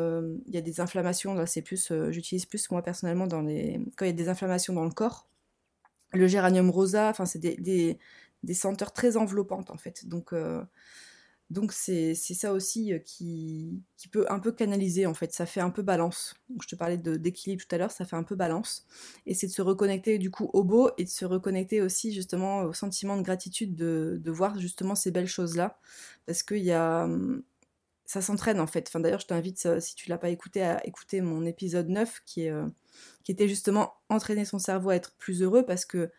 il 0.47 0.53
y 0.53 0.57
a 0.57 0.61
des 0.61 0.81
inflammations, 0.81 1.33
là 1.33 1.45
c'est 1.47 1.61
plus, 1.61 1.91
j'utilise 2.09 2.45
plus 2.45 2.69
moi 2.71 2.83
personnellement 2.83 3.27
dans 3.27 3.41
les, 3.41 3.79
quand 3.97 4.05
il 4.05 4.09
y 4.09 4.11
a 4.11 4.13
des 4.13 4.29
inflammations 4.29 4.73
dans 4.73 4.85
le 4.85 4.91
corps. 4.91 5.27
Le 6.13 6.27
géranium 6.27 6.69
rosa, 6.69 7.09
enfin 7.09 7.25
c'est 7.25 7.39
des 7.39 7.97
senteurs 8.53 8.93
très 8.93 9.17
enveloppantes 9.17 9.71
en 9.71 9.77
fait. 9.77 10.07
Donc 10.07 10.33
euh, 10.33 10.63
c'est 11.69 12.15
ça 12.15 12.53
aussi 12.53 12.93
euh, 12.93 13.00
qui, 13.00 13.83
peut 14.12 14.25
un 14.29 14.39
peu 14.39 14.51
canaliser 14.51 15.05
en 15.05 15.13
fait, 15.13 15.33
ça 15.33 15.45
fait 15.45 15.62
un 15.62 15.69
peu 15.69 15.81
balance. 15.81 16.36
je 16.62 16.67
te 16.67 16.75
parlais 16.75 16.98
d'équilibre 16.98 17.63
tout 17.67 17.75
à 17.75 17.77
l'heure, 17.77 17.91
ça 17.91 18.05
fait 18.05 18.15
un 18.15 18.24
peu 18.24 18.36
balance. 18.36 18.86
Et 19.25 19.33
c'est 19.33 19.48
de 19.48 19.51
se 19.51 19.62
reconnecter 19.62 20.17
du 20.17 20.31
coup 20.31 20.50
au 20.53 20.63
beau 20.63 20.89
et 20.98 21.03
de 21.03 21.10
se 21.10 21.25
reconnecter 21.25 21.81
aussi 21.81 22.13
justement 22.13 22.63
au 22.63 22.74
sentiment 22.74 23.17
de 23.17 23.21
gratitude 23.21 23.75
de, 23.75 24.21
voir 24.31 24.60
justement 24.60 24.95
ces 24.95 25.12
belles 25.12 25.27
choses-là. 25.27 25.79
Parce 26.25 26.43
qu'il 26.43 26.63
y 26.63 26.71
a... 26.71 27.07
Ça 28.05 28.21
s'entraîne 28.21 28.60
en 28.60 28.67
fait. 28.67 28.88
Enfin, 28.89 29.00
D'ailleurs 29.00 29.21
je 29.21 29.27
t'invite, 29.27 29.65
euh, 29.65 29.79
si 29.79 29.95
tu 29.95 30.10
l'as 30.10 30.17
pas 30.17 30.29
écouté, 30.29 30.62
à 30.63 30.86
écouter 30.86 31.21
mon 31.21 31.45
épisode 31.45 31.88
9 31.88 32.21
qui, 32.25 32.41
est, 32.43 32.53
qui 33.24 33.31
était 33.31 33.48
justement 33.48 33.93
entraîner 34.10 34.45
son 34.45 34.60
cerveau 34.60 34.89
à 34.89 34.95
être 34.95 35.13
plus 35.17 35.41
heureux 35.41 35.65
parce 35.65 35.86
que 35.86 36.12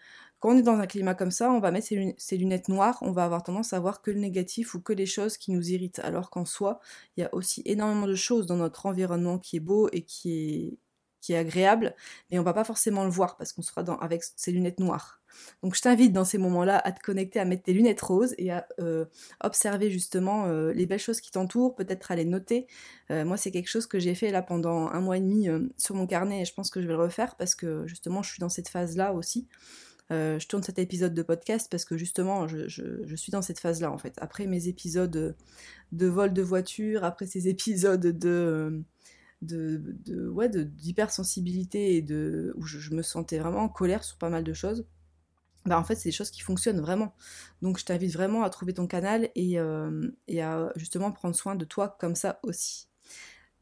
quand 0.42 0.56
on 0.56 0.58
est 0.58 0.62
dans 0.62 0.78
un 0.78 0.88
climat 0.88 1.14
comme 1.14 1.30
ça, 1.30 1.52
on 1.52 1.60
va 1.60 1.70
mettre 1.70 1.86
ses 2.16 2.36
lunettes, 2.36 2.68
noires, 2.68 2.98
on 3.02 3.12
va 3.12 3.24
avoir 3.24 3.44
tendance 3.44 3.72
à 3.74 3.78
voir 3.78 4.02
que 4.02 4.10
le 4.10 4.18
négatif 4.18 4.74
ou 4.74 4.80
que 4.80 4.92
les 4.92 5.06
choses 5.06 5.36
qui 5.36 5.52
nous 5.52 5.70
irritent, 5.70 6.00
alors 6.00 6.30
qu'en 6.30 6.44
soi, 6.44 6.80
il 7.16 7.20
y 7.20 7.24
a 7.24 7.32
aussi 7.32 7.62
énormément 7.64 8.08
de 8.08 8.16
choses 8.16 8.46
dans 8.46 8.56
notre 8.56 8.86
environnement 8.86 9.38
qui 9.38 9.58
est 9.58 9.60
beau 9.60 9.88
et 9.92 10.02
qui 10.02 10.76
est, 11.30 11.36
agréable, 11.36 11.94
mais 12.30 12.40
on 12.40 12.42
va 12.42 12.52
pas 12.52 12.64
forcément 12.64 13.04
le 13.04 13.10
voir 13.10 13.36
parce 13.36 13.52
qu'on 13.52 13.62
sera 13.62 13.82
avec 14.02 14.24
ses 14.34 14.50
lunettes 14.50 14.80
noires. 14.80 15.22
Donc 15.62 15.76
je 15.76 15.80
t'invite 15.80 16.12
dans 16.12 16.24
ces 16.24 16.36
moments-là 16.38 16.76
à 16.76 16.90
te 16.90 17.00
connecter, 17.00 17.38
à 17.38 17.44
mettre 17.44 17.62
tes 17.62 17.72
lunettes 17.72 18.00
roses 18.00 18.34
et 18.36 18.50
à 18.50 18.66
euh, 18.80 19.04
observer 19.40 19.90
justement 19.90 20.46
euh, 20.46 20.72
les 20.72 20.84
belles 20.84 20.98
choses 20.98 21.20
qui 21.20 21.30
t'entourent, 21.30 21.76
peut-être 21.76 22.10
à 22.10 22.16
les 22.16 22.24
noter. 22.24 22.66
Euh, 23.12 23.24
moi 23.24 23.36
c'est 23.36 23.52
quelque 23.52 23.68
chose 23.68 23.86
que 23.86 24.00
j'ai 24.00 24.16
fait 24.16 24.32
là 24.32 24.42
pendant 24.42 24.88
un 24.88 25.00
mois 25.00 25.16
et 25.16 25.20
demi 25.20 25.48
sur 25.78 25.94
mon 25.94 26.08
carnet 26.08 26.42
et 26.42 26.44
je 26.44 26.52
pense 26.52 26.68
que 26.68 26.82
je 26.82 26.88
vais 26.88 26.94
le 26.94 26.98
refaire 26.98 27.36
parce 27.36 27.54
que 27.54 27.86
justement 27.86 28.24
je 28.24 28.30
suis 28.32 28.40
dans 28.40 28.48
cette 28.48 28.68
phase-là 28.68 29.14
aussi. 29.14 29.46
Je 30.12 30.46
tourne 30.46 30.62
cet 30.62 30.78
épisode 30.78 31.14
de 31.14 31.22
podcast 31.22 31.68
parce 31.70 31.84
que 31.84 31.96
justement 31.96 32.46
je, 32.46 33.14
suis 33.16 33.32
dans 33.32 33.42
cette 33.42 33.58
phase-là 33.58 33.90
en 33.90 33.98
fait. 33.98 34.14
Après 34.18 34.46
mes 34.46 34.68
épisodes 34.68 35.36
de 35.92 36.06
vol 36.06 36.32
de 36.32 36.42
voiture, 36.42 37.04
après 37.04 37.26
ces 37.26 37.48
épisodes 37.48 38.06
de 38.06 38.84
de 39.42 40.28
ouais, 40.28 40.48
d'hypersensibilité 40.48 41.96
et 41.96 42.02
de 42.02 42.52
où 42.56 42.64
je, 42.64 42.94
me 42.94 43.02
sentais 43.02 43.38
vraiment 43.38 43.60
en 43.60 43.68
colère 43.68 44.04
sur 44.04 44.16
pas 44.16 44.30
mal 44.30 44.44
de 44.44 44.52
choses. 44.52 44.86
Bah 45.64 45.78
en 45.78 45.84
fait 45.84 45.94
c'est 45.94 46.08
des 46.08 46.14
choses 46.14 46.30
qui 46.30 46.40
fonctionnent 46.40 46.80
vraiment. 46.80 47.14
Donc 47.60 47.78
je 47.78 47.84
t'invite 47.84 48.12
vraiment 48.12 48.42
à 48.42 48.50
trouver 48.50 48.74
ton 48.74 48.86
canal 48.86 49.30
et, 49.34 49.58
euh, 49.58 50.10
à 50.38 50.72
justement 50.76 51.12
prendre 51.12 51.34
soin 51.34 51.54
de 51.54 51.64
toi 51.64 51.96
comme 52.00 52.14
ça 52.14 52.40
aussi. 52.42 52.88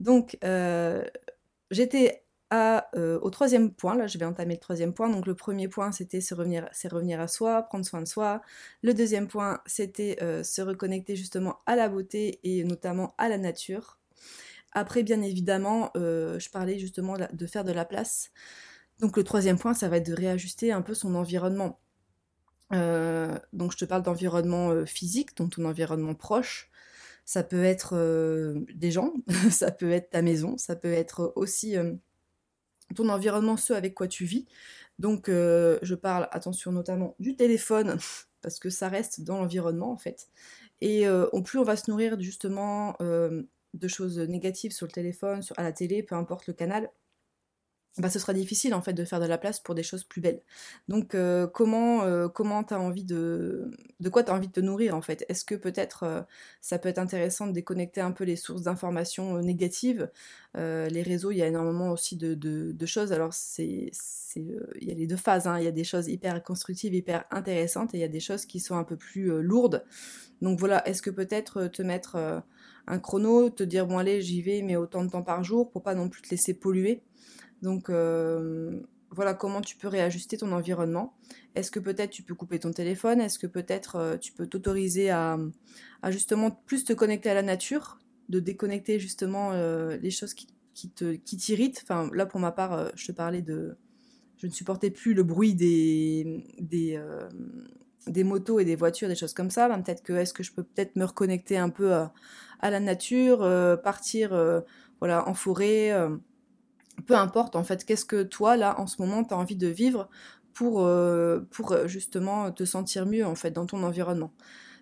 Donc 0.01 0.39
euh, 0.45 1.05
j'étais 1.71 2.25
euh, 2.53 3.19
au 3.21 3.31
troisième 3.31 3.73
point, 3.73 3.97
là 3.97 4.07
je 4.07 4.19
vais 4.19 4.25
entamer 4.25 4.55
le 4.55 4.61
troisième 4.61 4.93
point. 4.93 5.09
Donc 5.09 5.27
le 5.27 5.35
premier 5.35 5.69
point 5.69 5.93
c'était 5.93 6.21
se 6.21 6.35
revenir, 6.35 6.69
c'est 6.73 6.89
revenir 6.89 7.21
à 7.21 7.29
soi, 7.29 7.63
prendre 7.63 7.85
soin 7.85 8.03
de 8.03 8.09
soi. 8.09 8.43
Le 8.83 8.95
deuxième 8.95 9.29
point 9.29 9.61
c'était 9.67 10.19
se 10.43 10.63
reconnecter 10.63 11.17
justement 11.17 11.59
à 11.67 11.77
la 11.77 11.89
beauté 11.89 12.41
et 12.45 12.65
notamment 12.65 13.15
à 13.19 13.29
la 13.29 13.39
nature. 13.39 14.01
Après, 14.73 15.03
bien 15.03 15.21
évidemment, 15.23 15.91
euh, 15.97 16.39
je 16.39 16.51
parlais 16.51 16.79
justement 16.79 17.17
de 17.33 17.47
faire 17.47 17.65
de 17.65 17.73
la 17.73 17.85
place. 17.85 18.31
Donc 19.01 19.17
le 19.17 19.25
troisième 19.25 19.59
point, 19.59 19.75
ça 19.75 19.89
va 19.89 19.97
être 19.97 20.07
de 20.07 20.15
réajuster 20.15 20.73
un 20.73 20.83
peu 20.83 20.95
son 20.95 21.15
environnement. 21.15 21.81
Euh, 22.73 23.37
donc 23.53 23.73
je 23.73 23.79
te 23.79 23.85
parle 23.85 24.03
d'environnement 24.03 24.71
euh, 24.71 24.85
physique, 24.85 25.37
donc 25.37 25.53
ton 25.57 25.65
environnement 25.65 26.15
proche. 26.15 26.71
Ça 27.25 27.43
peut 27.43 27.65
être 27.65 27.95
des 28.75 28.91
gens, 28.91 29.13
ça 29.51 29.71
peut 29.71 29.91
être 29.91 30.11
ta 30.11 30.23
maison, 30.23 30.57
ça 30.57 30.75
peut 30.77 30.93
être 30.93 31.33
aussi 31.37 31.77
ton 32.95 33.09
environnement, 33.09 33.57
ce 33.57 33.73
avec 33.73 33.95
quoi 33.95 34.09
tu 34.09 34.25
vis. 34.25 34.47
Donc 34.99 35.29
je 35.29 35.95
parle, 35.95 36.29
attention 36.31 36.73
notamment 36.73 37.17
du 37.19 37.37
téléphone, 37.37 37.99
parce 38.43 38.59
que 38.59 38.71
ça 38.71 38.89
reste 38.89 39.23
dans 39.23 39.39
l'environnement 39.39 39.93
en 39.93 39.97
fait. 39.97 40.29
Et 40.81 41.07
plus 41.45 41.59
on 41.59 41.63
va 41.65 41.77
se 41.77 41.91
nourrir 41.91 42.21
justement 42.21 42.97
de 43.01 43.89
choses 43.89 44.19
négatives 44.19 44.73
sur 44.73 44.87
le 44.87 44.93
téléphone, 44.93 45.43
à 45.57 45.63
la 45.63 45.73
télé, 45.73 46.03
peu 46.03 46.15
importe 46.15 46.47
le 46.47 46.53
canal, 46.53 46.91
bah, 47.99 48.09
ce 48.09 48.21
sera 48.21 48.33
difficile 48.33 48.73
en 48.75 48.83
fait 48.83 48.93
de 48.93 49.05
faire 49.05 49.21
de 49.21 49.27
la 49.27 49.37
place 49.37 49.59
pour 49.59 49.75
des 49.75 49.83
choses 49.83 50.05
plus 50.05 50.21
belles. 50.21 50.43
Donc 50.89 51.15
euh, 51.15 51.49
comment 51.49 52.05
euh, 52.05 52.29
comment 52.29 52.63
t'as 52.63 52.79
envie 52.79 53.05
de 53.05 53.71
de 53.99 54.09
quoi 54.09 54.23
t'as 54.23 54.33
envie 54.33 54.47
de 54.47 54.53
te 54.53 54.61
nourrir 54.61 54.95
en 54.95 55.03
fait? 55.03 55.25
Est-ce 55.29 55.45
que 55.45 55.57
peut-être 55.57 56.05
euh, 56.05 56.23
ça 56.61 56.79
peut 56.79 56.89
être 56.89 56.99
intéressant 56.99 57.49
de 57.49 57.53
déconnecter 57.53 58.01
un 58.01 58.13
peu 58.13 58.25
les 58.25 58.37
sources 58.37 58.63
d'informations 58.63 59.39
négatives? 59.41 60.11
Les 60.55 61.03
réseaux, 61.03 61.31
il 61.31 61.39
y 61.39 61.43
a 61.43 61.47
énormément 61.47 61.91
aussi 61.91 62.17
de, 62.17 62.35
de, 62.35 62.87
choses. 62.87 63.13
Alors 63.13 63.35
c'est 63.35 63.91
il 64.37 64.89
y 64.89 64.91
a 64.91 64.95
les 64.95 65.07
deux 65.07 65.17
phases. 65.17 65.47
Hein. 65.47 65.59
Il 65.59 65.65
y 65.65 65.69
a 65.69 65.73
des 65.73 65.85
choses 65.85 66.09
hyper 66.09 66.43
constructives, 66.43 66.95
hyper 66.95 67.25
intéressantes, 67.31 67.95
et 67.95 67.99
il 67.99 68.01
y 68.01 68.05
a 68.05 68.09
des 68.09 68.21
choses 68.21 68.47
qui 68.47 68.59
sont 68.61 68.77
un 68.77 68.85
peu 68.85 68.97
plus 68.97 69.43
lourdes. 69.43 69.85
Donc 70.43 70.59
voilà, 70.59 70.87
est-ce 70.89 71.03
que 71.03 71.11
peut-être 71.11 71.67
te 71.69 71.83
mettre 71.83 72.43
un 72.87 72.99
chrono, 72.99 73.51
te 73.51 73.63
dire 73.63 73.87
bon 73.87 73.99
allez 73.99 74.23
j'y 74.23 74.43
vais 74.43 74.63
mais 74.63 74.77
autant 74.77 75.05
de 75.05 75.11
temps 75.11 75.23
par 75.23 75.45
jour 75.45 75.71
pour 75.71 75.83
pas 75.83 75.95
non 75.95 76.09
plus 76.09 76.23
te 76.23 76.31
laisser 76.31 76.55
polluer? 76.55 77.03
Donc 77.63 77.91
euh, 77.91 78.81
voilà 79.11 79.35
comment 79.35 79.61
tu 79.61 79.77
peux 79.77 79.89
réajuster 79.89 80.37
ton 80.37 80.53
environnement. 80.53 81.15
Est-ce 81.55 81.71
que 81.71 81.81
peut-être 81.81 82.11
tu 82.11 82.23
peux 82.23 82.35
couper 82.35 82.59
ton 82.59 82.73
téléphone? 82.73 83.21
Est-ce 83.21 83.39
que 83.39 83.47
peut-être 83.47 83.97
euh, 83.97 84.17
tu 84.17 84.33
peux 84.33 84.47
t'autoriser 84.47 85.11
à, 85.11 85.39
justement 86.09 86.51
plus 86.51 86.85
te 86.85 86.93
connecter 86.93 87.31
à 87.31 87.35
la 87.35 87.43
nature, 87.43 87.99
de 88.29 88.41
déconnecter 88.41 88.99
justement 88.99 89.53
euh, 89.53 89.97
les 89.99 90.11
choses 90.11 90.35
qui, 90.35 90.47
te, 90.95 91.15
qui 91.15 91.37
t'irritent? 91.37 91.81
Enfin 91.83 92.11
là 92.15 92.27
pour 92.27 92.41
ma 92.41 92.53
part, 92.53 92.91
je 92.95 93.07
te 93.07 93.13
parlais 93.13 93.43
de... 93.43 93.77
Je 94.37 94.47
ne 94.47 94.53
supportais 94.53 94.91
plus 94.91 95.13
le 95.13 95.23
bruit 95.23 95.55
des, 95.55 96.47
des, 96.59 98.25
motos 98.25 98.59
et 98.59 98.65
des 98.65 98.75
voitures, 98.75 99.07
des 99.07 99.15
choses 99.15 99.35
comme 99.35 99.51
ça. 99.51 99.69
Ben, 99.69 99.83
peut-être 99.83 100.03
que 100.03 100.15
est-ce 100.15 100.33
que 100.33 100.43
je 100.43 100.51
peux 100.51 100.63
peut-être 100.63 100.97
me 100.97 101.05
reconnecter 101.05 101.59
un 101.59 101.69
peu 101.69 101.93
à, 101.93 102.15
à 102.61 102.71
la 102.71 102.81
nature, 102.81 103.41
partir 103.83 104.31
voilà 104.99 105.29
en 105.29 105.35
forêt 105.35 105.93
peu 107.07 107.15
importe 107.15 107.57
en 107.57 107.65
fait, 107.65 107.85
qu'est-ce 107.85 108.05
que 108.05 108.23
toi 108.23 108.57
là 108.57 108.79
en 108.81 108.87
ce 108.87 109.01
moment 109.01 109.25
tu 109.25 109.35
as 109.35 109.37
envie 109.37 109.57
de 109.57 109.69
vivre 109.69 110.09
pour, 110.55 110.83
euh, 110.85 111.41
pour 111.51 111.73
euh, 111.73 111.87
justement 111.87 112.53
te 112.53 112.65
sentir 112.65 113.07
mieux 113.07 113.25
en 113.25 113.35
fait 113.35 113.51
dans 113.51 113.67
ton 113.67 113.83
environnement. 113.83 114.33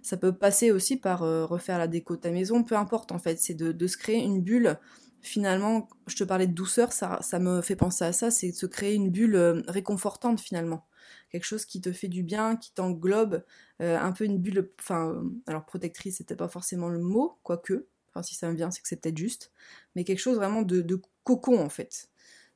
Ça 0.03 0.17
peut 0.17 0.33
passer 0.33 0.71
aussi 0.71 0.97
par 0.97 1.23
euh, 1.23 1.45
refaire 1.45 1.79
la 1.79 1.89
déco 1.89 2.17
de 2.17 2.21
ta 2.21 2.31
maison, 2.31 2.65
peu 2.65 2.77
importe 2.77 3.13
en 3.13 3.19
fait, 3.19 3.39
c'est 3.39 3.55
de, 3.55 3.87
se 3.87 3.97
créer 3.97 4.23
une 4.23 4.43
bulle. 4.43 4.79
Finalement, 5.21 5.89
je 6.07 6.17
te 6.17 6.25
parlais 6.25 6.47
de 6.47 6.53
douceur, 6.53 6.93
ça, 6.93 7.19
ça 7.23 7.39
me 7.39 7.61
fait 7.61 7.77
penser 7.77 8.05
à 8.05 8.13
ça, 8.13 8.31
c'est 8.31 8.51
de 8.51 8.57
se 8.57 8.67
créer 8.67 8.95
une 8.95 9.11
bulle 9.11 9.63
réconfortante 9.67 10.41
finalement. 10.41 10.87
Quelque 11.31 11.45
chose 11.45 11.65
qui 11.65 11.81
te 11.81 11.93
fait 11.93 12.09
du 12.09 12.23
bien, 12.23 12.57
qui 12.57 12.73
t'englobe, 12.73 13.45
un 13.81 14.13
peu 14.13 14.25
une 14.25 14.39
bulle, 14.39 14.71
enfin, 14.81 15.23
alors 15.47 15.65
protectrice, 15.65 16.19
c'était 16.19 16.37
pas 16.37 16.49
forcément 16.49 16.89
le 16.89 17.01
mot, 17.01 17.39
quoique, 17.43 17.87
enfin 18.11 18.23
si 18.23 18.35
ça 18.37 18.49
me 18.49 18.55
vient, 18.55 18.71
c'est 18.71 18.81
que 18.81 18.89
c'est 18.89 19.01
peut-être 19.01 19.19
juste, 19.19 19.53
mais 19.95 20.05
quelque 20.05 20.21
chose 20.21 20.37
vraiment 20.37 20.63
de, 20.63 20.81
de 20.81 21.01
cocon 21.29 21.61
en 21.61 21.69
fait. 21.69 22.09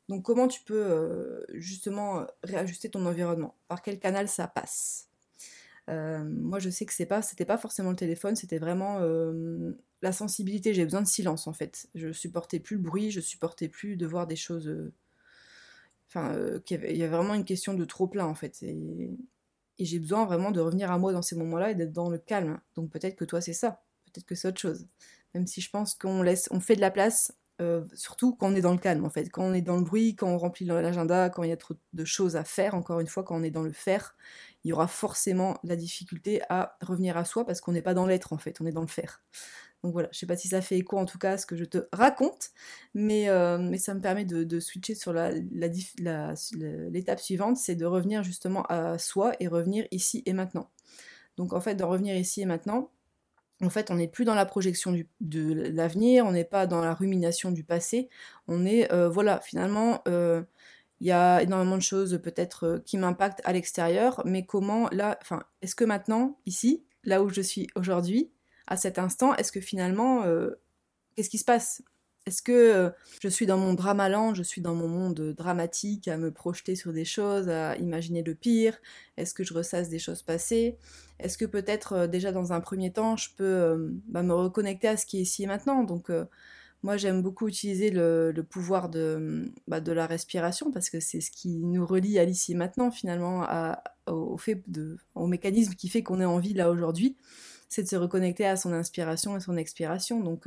Donc 0.09 0.25
comment 0.25 0.49
tu 0.49 0.63
peux 0.63 0.83
euh, 0.83 1.45
justement 1.53 2.27
réajuster 2.43 2.89
ton 2.89 3.05
environnement? 3.05 3.55
Par 3.69 3.83
quel 3.83 3.99
canal 3.99 4.29
ça 4.29 4.49
passe? 4.49 5.09
Euh, 5.91 6.25
Moi 6.25 6.59
je 6.59 6.71
sais 6.71 6.87
que 6.87 6.95
c'est 6.95 7.07
pas, 7.07 7.21
c'était 7.23 7.45
pas 7.45 7.59
forcément 7.59 7.91
le 7.91 7.97
téléphone, 7.97 8.35
c'était 8.35 8.59
vraiment 8.59 8.99
euh, 9.01 9.73
la 10.01 10.13
sensibilité. 10.13 10.73
J'ai 10.73 10.85
besoin 10.85 11.03
de 11.03 11.07
silence 11.07 11.47
en 11.47 11.53
fait. 11.53 11.89
Je 11.95 12.13
supportais 12.13 12.61
plus 12.61 12.77
le 12.77 12.83
bruit, 12.83 13.11
je 13.11 13.21
supportais 13.21 13.69
plus 13.69 13.97
de 13.97 14.07
voir 14.07 14.27
des 14.27 14.37
choses. 14.37 14.75
Il 16.15 16.71
y, 16.71 16.75
avait 16.75 17.09
vraiment 17.09 17.35
une 17.35 17.45
question 17.45 17.75
de 17.75 17.85
trop 17.87 18.07
plein 18.07 18.27
en 18.27 18.35
fait. 18.35 18.63
Et, 18.63 19.11
et 19.79 19.85
j'ai 19.85 19.99
besoin 19.99 20.27
vraiment 20.27 20.51
de 20.51 20.61
revenir 20.61 20.91
à 20.91 20.99
moi 20.99 21.13
dans 21.13 21.23
ces 21.23 21.37
moments-là 21.37 21.71
et 21.71 21.75
d'être 21.75 21.93
dans 21.93 22.11
le 22.11 22.19
calme. 22.19 22.61
Donc 22.75 22.91
peut-être 22.91 23.17
que 23.17 23.25
toi 23.25 23.41
c'est 23.41 23.53
ça, 23.53 23.83
peut-être 24.07 24.27
que 24.27 24.35
c'est 24.35 24.49
autre 24.49 24.61
chose. 24.61 24.87
Même 25.35 25.47
si 25.47 25.61
je 25.61 25.71
pense 25.71 25.95
qu'on 25.95 26.23
laisse, 26.23 26.49
on 26.51 26.61
fait 26.61 26.77
de 26.77 26.83
la 26.83 26.91
place 26.91 27.33
euh, 27.63 27.85
surtout 27.95 28.35
quand 28.35 28.53
on 28.53 28.55
est 28.55 28.61
dans 28.61 28.73
le 28.73 28.79
calme 28.79 29.05
en 29.05 29.11
fait, 29.11 29.29
quand 29.31 29.45
on 29.45 29.55
est 29.55 29.63
dans 29.63 29.77
le 29.77 29.83
bruit, 29.83 30.17
quand 30.17 30.29
on 30.29 30.39
remplit 30.39 30.65
l'agenda, 30.65 31.31
quand 31.31 31.43
il 31.43 31.51
y 31.51 31.53
a 31.53 31.57
trop 31.57 31.75
de 31.93 32.05
choses 32.05 32.37
à 32.37 32.45
faire, 32.45 32.75
encore 32.75 33.01
une 33.01 33.07
fois, 33.07 33.23
quand 33.23 33.37
on 33.37 33.43
est 33.43 33.51
dans 33.51 33.63
le 33.63 33.73
faire, 33.73 34.17
il 34.65 34.69
y 34.69 34.73
aura 34.73 34.89
forcément 34.89 35.59
la 35.65 35.77
difficulté 35.77 36.43
à 36.49 36.77
revenir 36.81 37.17
à 37.17 37.25
soi 37.25 37.45
parce 37.47 37.61
qu'on 37.61 37.73
n'est 37.73 37.83
pas 37.83 37.95
dans 37.95 38.07
l'être 38.07 38.33
en 38.33 38.39
fait, 38.39 38.61
on 38.61 38.67
est 38.67 38.73
dans 38.73 38.83
le 38.83 38.87
faire. 38.87 39.23
Donc 39.83 39.93
voilà, 39.93 40.09
je 40.13 40.19
sais 40.19 40.27
pas 40.27 40.37
si 40.37 40.49
ça 40.49 40.61
fait 40.61 40.79
écho 40.79 40.97
en 40.97 41.07
tout 41.07 41.19
cas 41.19 41.33
à 41.33 41.39
ce 41.39 41.47
que 41.47 41.57
je 41.57 41.65
te 41.65 41.89
raconte, 41.93 42.51
mais, 42.95 43.29
euh, 43.29 43.77
ça 43.79 43.95
me 43.95 44.01
permet 44.01 44.25
de, 44.25 44.61
switcher 44.61 44.95
sur 44.95 45.13
l'étape 45.13 47.21
suivante, 47.21 47.57
c'est 47.57 47.75
de 47.75 47.87
revenir 47.87 48.23
justement 48.23 48.63
à 48.69 48.99
soi 48.99 49.33
et 49.41 49.49
revenir 49.49 49.87
ici 49.91 50.23
et 50.27 50.33
maintenant. 50.33 50.71
Donc 51.37 51.53
en 51.53 51.61
fait, 51.61 51.75
de 51.75 51.85
revenir 51.85 52.17
ici 52.17 52.43
et 52.43 52.47
maintenant, 52.47 52.91
en 53.63 53.71
fait, 53.71 53.91
on 53.91 53.95
n'est 53.95 54.09
plus 54.09 54.25
dans 54.25 54.35
la 54.35 54.47
projection 54.47 54.93
de 55.21 55.53
l'avenir, 55.71 56.27
on 56.27 56.33
n'est 56.33 56.45
pas 56.45 56.67
dans 56.67 56.81
la 56.81 56.95
rumination 56.95 57.53
du 57.53 57.65
passé. 57.65 58.09
On 58.49 58.67
est, 58.67 58.93
euh, 58.93 59.09
voilà, 59.09 59.41
finalement, 59.41 60.03
euh, 60.09 60.43
il 61.01 61.07
y 61.07 61.13
a 61.13 61.43
énormément 61.43 61.77
de 61.77 61.83
choses 61.83 62.21
peut-être 62.23 62.65
euh, 62.67 62.79
qui 62.81 62.99
m'impactent 62.99 63.41
à 63.45 63.53
l'extérieur, 63.53 64.23
mais 64.25 64.45
comment, 64.45 64.89
là, 64.91 65.19
enfin, 65.23 65.45
est-ce 65.63 65.75
que 65.75 65.85
maintenant, 65.85 66.39
ici, 66.47 66.85
là 67.05 67.23
où 67.23 67.29
je 67.29 67.41
suis 67.41 67.69
aujourd'hui, 67.77 68.33
à 68.67 68.77
cet 68.77 68.99
instant, 68.99 69.35
est-ce 69.37 69.53
que 69.53 69.61
finalement, 69.61 70.25
qu'est-ce 71.15 71.29
qui 71.31 71.39
se 71.39 71.45
passe? 71.45 71.83
Est-ce 72.27 72.41
que 72.41 72.53
euh, 72.53 72.91
je 73.21 73.29
suis 73.29 73.47
dans 73.47 73.59
mon 73.59 73.75
dramaland, 73.75 74.35
je 74.35 74.45
suis 74.45 74.61
dans 74.61 74.75
mon 74.75 74.87
monde 74.87 75.35
dramatique, 75.37 76.07
à 76.07 76.17
me 76.17 76.31
projeter 76.31 76.77
sur 76.77 76.93
des 76.93 77.05
choses, 77.05 77.49
à 77.49 77.77
imaginer 77.79 78.23
le 78.23 78.35
pire? 78.35 78.79
Est-ce 79.17 79.35
que 79.35 79.43
je 79.43 79.53
ressasse 79.53 79.89
des 79.89 79.99
choses 79.99 80.23
passées? 80.23 80.79
Est-ce 81.19 81.37
que 81.37 81.45
peut-être 81.45 81.93
euh, 81.95 82.07
déjà 82.07 82.31
dans 82.31 82.53
un 82.53 82.61
premier 82.61 82.93
temps, 82.93 83.17
je 83.17 83.31
peux 83.37 83.45
euh, 83.45 83.89
bah, 84.07 84.23
me 84.23 84.35
reconnecter 84.35 84.87
à 84.89 84.97
ce 84.97 85.05
qui 85.05 85.19
est 85.19 85.23
ici 85.23 85.43
et 85.43 85.47
maintenant? 85.47 85.83
Donc 85.83 86.11
moi 86.85 86.97
j'aime 86.97 87.23
beaucoup 87.23 87.49
utiliser 87.49 87.91
le, 87.91 88.33
pouvoir 88.49 88.89
bah, 89.69 89.81
de, 89.81 89.93
la 89.93 90.07
respiration 90.07 90.71
parce 90.71 90.91
que 90.91 91.01
c'est 91.01 91.21
ce 91.21 91.31
qui 91.31 91.49
nous 91.49 91.87
relie 91.87 92.19
à 92.19 92.25
l'ici 92.25 92.53
et 92.53 92.55
maintenant 92.57 92.91
finalement 92.91 93.47
au 94.07 95.27
mécanisme 95.27 95.75
qui 95.75 95.89
fait 95.89 96.03
qu'on 96.03 96.21
est 96.21 96.25
en 96.25 96.39
vie 96.39 96.55
là 96.55 96.71
aujourd'hui, 96.71 97.17
c'est 97.69 97.85
de 97.85 97.89
se 97.89 97.97
reconnecter 97.97 98.47
à 98.47 98.57
son 98.57 98.73
inspiration 98.73 99.37
et 99.37 99.41
son 99.41 99.57
expiration. 99.57 100.21
Donc 100.21 100.47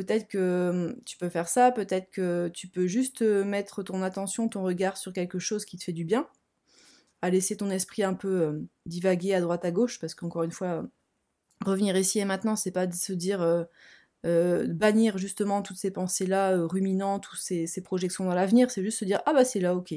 Peut-être 0.00 0.28
que 0.28 0.70
hum, 0.70 0.96
tu 1.04 1.18
peux 1.18 1.28
faire 1.28 1.46
ça, 1.46 1.70
peut-être 1.72 2.10
que 2.10 2.48
tu 2.54 2.68
peux 2.68 2.86
juste 2.86 3.20
euh, 3.20 3.44
mettre 3.44 3.82
ton 3.82 4.02
attention, 4.02 4.48
ton 4.48 4.62
regard 4.62 4.96
sur 4.96 5.12
quelque 5.12 5.38
chose 5.38 5.66
qui 5.66 5.76
te 5.76 5.84
fait 5.84 5.92
du 5.92 6.06
bien, 6.06 6.26
à 7.20 7.28
laisser 7.28 7.54
ton 7.54 7.68
esprit 7.70 8.02
un 8.02 8.14
peu 8.14 8.40
euh, 8.40 8.62
divaguer 8.86 9.34
à 9.34 9.42
droite 9.42 9.62
à 9.66 9.70
gauche, 9.70 9.98
parce 10.00 10.14
qu'encore 10.14 10.44
une 10.44 10.52
fois, 10.52 10.86
revenir 11.66 11.94
ici 11.98 12.18
et 12.18 12.24
maintenant, 12.24 12.56
c'est 12.56 12.70
pas 12.70 12.86
de 12.86 12.94
se 12.94 13.12
dire 13.12 13.42
euh, 14.24 14.66
bannir 14.68 15.18
justement 15.18 15.60
toutes 15.60 15.76
ces 15.76 15.90
pensées-là 15.90 16.56
ruminantes, 16.66 17.24
toutes 17.24 17.40
ces, 17.40 17.66
ces, 17.66 17.82
projections 17.82 18.24
dans 18.24 18.34
l'avenir, 18.34 18.70
c'est 18.70 18.82
juste 18.82 19.00
se 19.00 19.04
dire 19.04 19.20
ah 19.26 19.34
bah 19.34 19.44
c'est 19.44 19.60
là, 19.60 19.74
ok. 19.74 19.92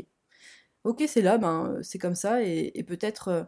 Ok, 0.83 1.03
c'est 1.07 1.21
là, 1.21 1.37
ben 1.37 1.79
c'est 1.81 1.99
comme 1.99 2.15
ça, 2.15 2.43
et 2.43 2.83
peut-être 2.85 3.47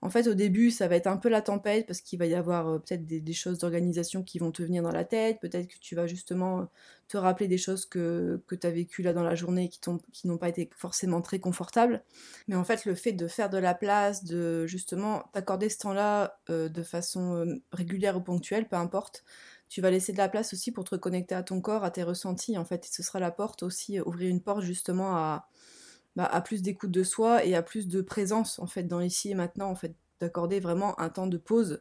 en 0.00 0.10
fait, 0.10 0.28
au 0.28 0.34
début, 0.34 0.70
ça 0.70 0.86
va 0.86 0.94
être 0.94 1.08
un 1.08 1.16
peu 1.16 1.28
la 1.28 1.42
tempête 1.42 1.86
parce 1.86 2.00
qu'il 2.00 2.20
va 2.20 2.26
y 2.26 2.34
avoir 2.34 2.68
euh, 2.68 2.78
peut-être 2.78 3.04
des, 3.04 3.32
choses 3.32 3.58
d'organisation 3.58 4.22
qui 4.22 4.38
vont 4.38 4.52
te 4.52 4.62
venir 4.62 4.82
dans 4.82 4.92
la 4.92 5.04
tête. 5.04 5.40
Peut-être 5.40 5.66
que 5.66 5.78
tu 5.80 5.96
vas 5.96 6.06
justement 6.06 6.60
euh, 6.60 6.64
te 7.08 7.16
rappeler 7.16 7.48
des 7.48 7.58
choses 7.58 7.84
que, 7.84 8.40
que 8.46 8.54
tu 8.54 8.64
as 8.66 8.70
vécues 8.70 9.02
là 9.02 9.12
dans 9.12 9.24
la 9.24 9.34
journée 9.34 9.68
qui, 9.68 9.80
n'ont 10.28 10.38
pas 10.38 10.48
été 10.48 10.70
forcément 10.76 11.20
très 11.20 11.40
confortables. 11.40 12.04
Mais 12.46 12.54
en 12.54 12.62
fait, 12.62 12.84
le 12.84 12.94
fait 12.94 13.12
de 13.12 13.26
faire 13.26 13.50
de 13.50 13.58
la 13.58 13.74
place, 13.74 14.22
de 14.24 14.66
justement 14.66 15.24
t'accorder 15.32 15.68
ce 15.68 15.78
temps-là 15.78 16.38
euh, 16.48 16.68
de 16.68 16.82
façon 16.84 17.44
régulière 17.72 18.16
ou 18.16 18.20
ponctuelle, 18.20 18.68
peu 18.68 18.76
importe, 18.76 19.24
tu 19.68 19.80
vas 19.80 19.90
laisser 19.90 20.12
de 20.12 20.18
la 20.18 20.28
place 20.28 20.52
aussi 20.52 20.70
pour 20.70 20.84
te 20.84 20.90
reconnecter 20.90 21.34
à 21.34 21.42
ton 21.42 21.60
corps, 21.60 21.82
à 21.82 21.90
tes 21.90 22.04
ressentis. 22.04 22.56
En 22.56 22.64
fait, 22.64 22.84
ce 22.84 23.02
sera 23.02 23.18
la 23.18 23.32
porte 23.32 23.64
aussi, 23.64 24.00
ouvrir 24.00 24.30
une 24.30 24.40
porte 24.40 24.62
justement 24.62 25.16
à 25.16 25.48
bah, 26.18 26.24
à 26.24 26.40
plus 26.40 26.62
d'écoute 26.62 26.90
de 26.90 27.04
soi 27.04 27.44
et 27.44 27.54
à 27.54 27.62
plus 27.62 27.86
de 27.86 28.02
présence 28.02 28.58
en 28.58 28.66
fait 28.66 28.82
dans 28.82 28.98
l'ici 28.98 29.30
et 29.30 29.34
maintenant 29.36 29.70
en 29.70 29.76
fait 29.76 29.94
d'accorder 30.20 30.58
vraiment 30.58 30.98
un 30.98 31.10
temps 31.10 31.28
de 31.28 31.36
pause. 31.36 31.80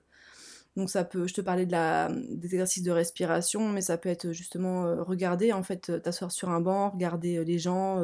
Donc 0.76 0.92
ça 0.92 1.04
peut, 1.04 1.26
je 1.26 1.34
te 1.34 1.42
parlais 1.42 1.66
de 1.66 1.72
la, 1.72 2.12
des 2.12 2.46
exercices 2.50 2.84
de 2.84 2.92
respiration, 2.92 3.68
mais 3.70 3.82
ça 3.82 3.98
peut 3.98 4.10
être 4.10 4.34
justement 4.34 4.86
euh, 4.86 5.02
regarder 5.02 5.54
en 5.54 5.64
fait, 5.64 5.90
euh, 5.90 6.00
t'asseoir 6.00 6.32
sur 6.32 6.50
un 6.50 6.62
banc, 6.62 6.92
regarder 6.92 7.38
euh, 7.38 7.44
les 7.44 7.58
gens. 7.58 8.00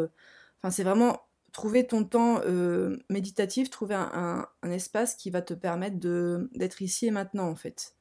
C'est 0.71 0.83
vraiment 0.83 1.21
trouver 1.51 1.85
ton 1.85 2.03
temps 2.03 2.41
méditatif, 3.09 3.69
trouver 3.69 3.93
un, 3.93 4.47
espace 4.63 5.13
qui 5.13 5.29
va 5.29 5.43
te 5.43 5.53
permettre 5.53 5.97
d'être 6.57 6.81
ici 6.81 7.05
et 7.05 7.11
maintenant 7.11 7.47
en 7.47 7.55
fait. 7.55 7.95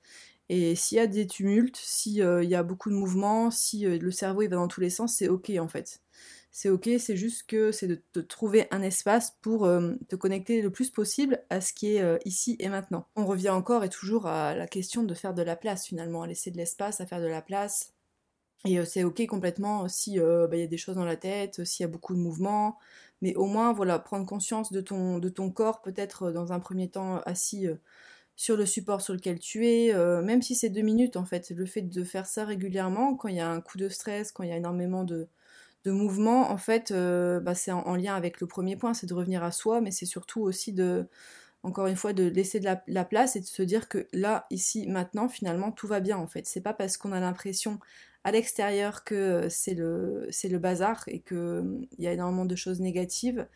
Et 0.49 0.75
s'il 0.75 0.97
y 0.97 1.01
a 1.01 1.07
des 1.07 1.27
tumultes, 1.27 1.77
s'il 1.77 2.15
y 2.15 2.55
a 2.55 2.63
beaucoup 2.63 2.89
de 2.89 2.95
mouvements, 2.95 3.51
si 3.51 3.85
le 3.85 4.11
cerveau 4.11 4.41
il 4.41 4.49
va 4.49 4.57
dans 4.57 4.69
tous 4.69 4.81
les 4.81 4.91
sens, 4.91 5.17
c'est 5.17 5.29
ok 5.29 5.53
en 5.61 5.69
fait 5.69 6.01
c'est 6.53 6.69
ok, 6.69 6.91
c'est 6.99 7.17
juste 7.17 7.45
que 7.47 7.73
c'est 7.73 7.89
de, 7.89 8.21
trouver 8.21 8.67
un 8.71 8.83
espace 8.83 9.33
pour 9.41 9.65
euh, 9.65 9.95
te 10.09 10.17
connecter 10.17 10.61
le 10.61 10.71
plus 10.71 10.91
possible 10.91 11.43
à 11.49 11.63
ce 11.63 11.73
qui 11.73 11.97
est 11.97 12.03
euh, 12.03 12.19
ici 12.27 12.57
et 12.61 12.69
maintenant. 12.69 13.07
On 13.17 13.25
revient 13.25 13.49
encore 13.49 13.85
et 13.85 13.89
toujours 13.89 14.27
à 14.27 14.55
la 14.55 14.67
question 14.67 15.03
de 15.03 15.15
faire 15.15 15.33
de 15.33 15.43
la 15.43 15.57
place 15.57 15.87
finalement, 15.87 16.23
à 16.23 16.27
laisser 16.27 16.51
de 16.51 16.59
l'espace, 16.59 17.01
à 17.01 17.07
faire 17.07 17.23
de 17.23 17.27
la 17.27 17.41
place. 17.41 17.95
Et 18.67 18.79
euh, 18.79 18.85
c'est 18.85 19.03
ok 19.03 19.27
complètement 19.27 19.89
si 19.89 20.19
bah, 20.19 20.49
il 20.53 20.61
y 20.61 20.63
a 20.63 20.67
des 20.67 20.77
choses 20.77 20.97
dans 20.97 21.07
la 21.07 21.17
tête, 21.17 21.65
s'il 21.65 21.85
y 21.85 21.87
a 21.87 21.89
beaucoup 21.89 22.15
de 22.15 22.21
mouvements, 22.21 22.79
mais 23.23 23.35
au 23.35 23.47
moins 23.47 23.73
voilà, 23.73 23.99
prendre 23.99 24.27
conscience 24.27 24.73
de 24.73 24.83
ton, 24.83 25.19
de 25.19 25.29
ton 25.31 25.51
corps, 25.51 25.81
peut-être 25.83 26.33
dans 26.33 26.53
un 26.53 26.61
premier 26.61 26.91
temps 26.91 27.21
assis 27.21 27.67
sur 28.37 28.57
le 28.57 28.67
support 28.67 29.01
sur 29.01 29.15
lequel 29.15 29.39
tu 29.39 29.67
es, 29.67 29.95
même 30.23 30.43
si 30.43 30.55
c'est 30.55 30.71
deux 30.71 30.83
minutes 30.83 31.17
en 31.17 31.25
fait, 31.25 31.51
le 31.51 31.67
fait 31.67 31.83
de 31.83 32.05
faire 32.05 32.27
ça 32.27 32.45
régulièrement, 32.45 33.17
quand 33.17 33.29
il 33.29 33.37
y 33.37 33.41
a 33.41 33.51
un 33.51 33.61
coup 33.61 33.79
de 33.79 33.89
stress, 33.89 34.33
quand 34.33 34.43
il 34.43 34.51
y 34.51 34.53
a 34.53 34.57
énormément 34.57 35.05
de, 35.05 35.29
de 35.85 35.91
mouvement, 35.91 36.51
en 36.51 36.59
fait, 36.59 36.91
euh, 36.93 37.41
bah, 37.41 37.55
c'est 37.55 37.73
en, 37.73 37.97
lien 37.97 38.15
avec 38.15 38.41
le 38.41 38.47
premier 38.47 38.77
point, 38.77 38.95
c'est 38.95 39.07
de 39.07 39.15
revenir 39.15 39.43
à 39.43 39.51
soi, 39.51 39.81
mais 39.81 39.91
c'est 39.91 40.07
surtout 40.07 40.43
aussi 40.43 40.73
de, 40.73 41.09
encore 41.63 41.87
une 41.87 41.97
fois, 41.97 42.13
de 42.13 42.25
laisser 42.25 42.61
de 42.61 42.69
la, 42.87 43.05
place 43.05 43.37
et 43.37 43.41
de 43.41 43.47
se 43.47 43.63
dire 43.63 43.89
que 43.89 44.07
là, 44.13 44.47
ici, 44.51 44.87
maintenant, 44.89 45.29
finalement, 45.29 45.73
tout 45.73 45.89
va 45.89 46.01
bien, 46.01 46.19
en 46.19 46.27
fait. 46.27 46.47
C'est 46.47 46.61
pas 46.61 46.75
parce 46.75 46.97
qu'on 46.97 47.13
a 47.13 47.21
l'impression 47.21 47.81
à 48.25 48.33
l'extérieur 48.33 49.05
que 49.05 49.49
c'est 49.51 49.75
le, 49.75 50.59
bazar 50.59 51.05
et 51.09 51.21
qu'il 51.21 51.37
hum, 51.37 51.87
y 51.99 52.07
a 52.07 52.13
énormément 52.13 52.47
de 52.47 52.57
choses 52.57 52.81
négatives 52.81 53.47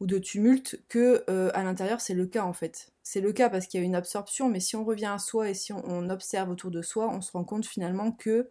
ou 0.00 0.06
de 0.06 0.18
tumultes 0.18 0.80
que 0.88 1.24
euh, 1.28 1.50
à 1.54 1.64
l'intérieur 1.64 2.00
c'est 2.00 2.14
le 2.14 2.26
cas 2.26 2.44
en 2.44 2.52
fait. 2.52 2.92
C'est 3.02 3.20
le 3.20 3.32
cas 3.32 3.48
parce 3.48 3.66
qu'il 3.66 3.80
y 3.80 3.82
a 3.82 3.86
une 3.86 3.94
absorption, 3.94 4.48
mais 4.48 4.60
si 4.60 4.76
on 4.76 4.84
revient 4.84 5.06
à 5.06 5.18
soi 5.18 5.50
et 5.50 5.54
si 5.54 5.72
on, 5.72 6.10
observe 6.10 6.50
autour 6.50 6.70
de 6.70 6.82
soi, 6.82 7.08
on 7.08 7.20
se 7.20 7.32
rend 7.32 7.44
compte 7.44 7.66
finalement 7.66 8.12
que 8.12 8.50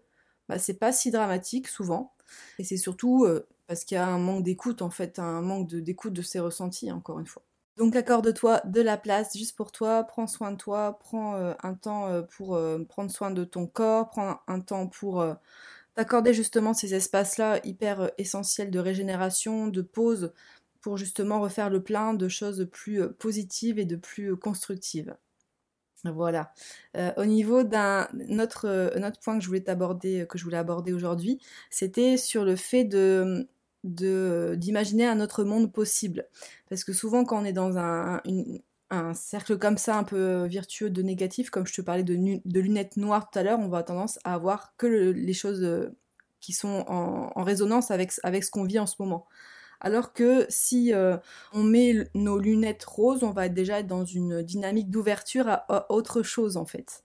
bah, 0.50 0.60
c'est 0.60 0.76
pas 0.76 0.92
si 0.92 1.12
dramatique 1.12 1.68
souvent 1.68 2.14
et 2.60 2.64
c'est 2.64 2.78
surtout 2.78 3.26
euh, 3.26 3.48
parce 3.68 3.84
qu'il 3.84 3.96
y 3.96 4.00
a 4.00 4.08
un 4.08 4.18
manque 4.18 4.44
d'écoute, 4.44 4.82
en 4.82 4.90
fait, 4.90 5.20
un 5.20 5.42
manque 5.42 5.68
d'écoute 5.68 6.14
de, 6.14 6.22
ses 6.22 6.40
ressentis, 6.40 6.92
encore 6.92 7.20
une 7.20 7.26
fois. 7.26 7.44
Donc 7.78 7.96
accorde-toi 7.96 8.62
de 8.66 8.82
la 8.82 8.98
place 8.98 9.38
juste 9.38 9.56
pour 9.56 9.72
toi, 9.72 10.04
prends 10.04 10.26
soin 10.26 10.52
de 10.52 10.58
toi, 10.58 10.98
prends 11.00 11.36
euh, 11.36 11.54
un 11.62 11.76
temps 11.76 12.08
euh, 12.08 12.24
pour 12.24 12.60
prendre 12.88 13.12
soin 13.12 13.30
de 13.32 13.44
ton 13.44 13.68
corps, 13.68 14.10
prends 14.10 14.40
un 14.48 14.60
temps 14.62 14.88
pour 14.88 15.26
t'accorder 15.96 16.34
justement 16.34 16.74
ces 16.74 16.96
espaces-là 16.96 17.60
hyper 17.64 18.12
essentiels 18.18 18.72
de 18.72 18.80
régénération, 18.80 19.68
de 19.68 19.82
pause, 19.82 20.34
pour 20.82 20.98
justement 20.98 21.40
refaire 21.40 21.70
le 21.70 21.84
plein 21.84 22.14
de 22.14 22.28
choses 22.28 22.68
plus 22.72 23.08
positives 23.14 23.80
et 23.80 23.86
de 23.86 23.96
plus 23.96 24.36
constructives. 24.38 25.16
Voilà. 26.04 26.54
Euh, 26.96 27.12
au 27.18 27.26
niveau 27.26 27.64
d'un 27.64 28.08
autre, 28.40 28.68
euh, 28.68 29.12
point 29.24 29.38
que 29.38 29.44
je 29.44 29.48
voulais 29.48 29.70
aborder, 29.70 30.26
que 30.30 30.38
je 30.38 30.44
voulais 30.44 30.58
aborder 30.58 30.94
aujourd'hui, 30.94 31.40
c'était 31.70 32.18
sur 32.18 32.46
le 32.46 32.56
fait 32.56 32.84
de 32.84 33.48
d'imaginer 33.84 35.08
un 35.08 35.22
autre 35.22 35.44
monde 35.44 35.72
possible. 35.72 36.28
Parce 36.70 36.84
que 36.84 36.94
souvent, 36.94 37.24
quand 37.24 37.42
on 37.42 37.46
est 37.46 37.54
dans 37.54 37.78
un, 37.78 38.22
cercle 39.14 39.58
comme 39.58 39.78
ça, 39.78 39.98
un 39.98 40.04
peu 40.04 40.46
virtueux 40.46 40.90
de 40.90 41.02
négatif, 41.02 41.50
comme 41.50 41.66
je 41.66 41.74
te 41.74 41.82
parlais 41.82 42.04
de, 42.04 42.60
lunettes 42.60 42.98
noires 42.98 43.30
tout 43.30 43.40
à 43.40 43.44
l'heure, 43.44 43.60
on 43.60 43.70
va 43.70 43.84
tendance 43.84 44.20
à 44.24 44.34
avoir 44.34 44.76
que 44.78 44.88
les 44.88 45.34
choses 45.34 45.64
euh, 45.64 45.96
qui 46.42 46.54
sont 46.54 46.84
en, 46.88 47.44
résonance 47.44 47.92
avec 47.92 48.12
ce 48.12 48.52
qu'on 48.52 48.64
vit 48.66 48.80
en 48.80 48.88
ce 48.88 48.96
moment. 49.00 49.28
Alors 49.80 50.14
que 50.14 50.46
si 50.50 50.94
euh, 50.94 51.18
on 51.54 51.64
met 51.64 52.10
nos 52.16 52.40
lunettes 52.40 52.84
roses, 52.84 53.24
on 53.24 53.32
va 53.32 53.50
déjà 53.50 53.80
être 53.80 53.88
dans 53.88 54.06
une 54.06 54.42
dynamique 54.42 54.90
d'ouverture 54.90 55.48
à, 55.48 55.86
autre 55.92 56.24
chose 56.24 56.58
en 56.58 56.66
fait. 56.66 57.04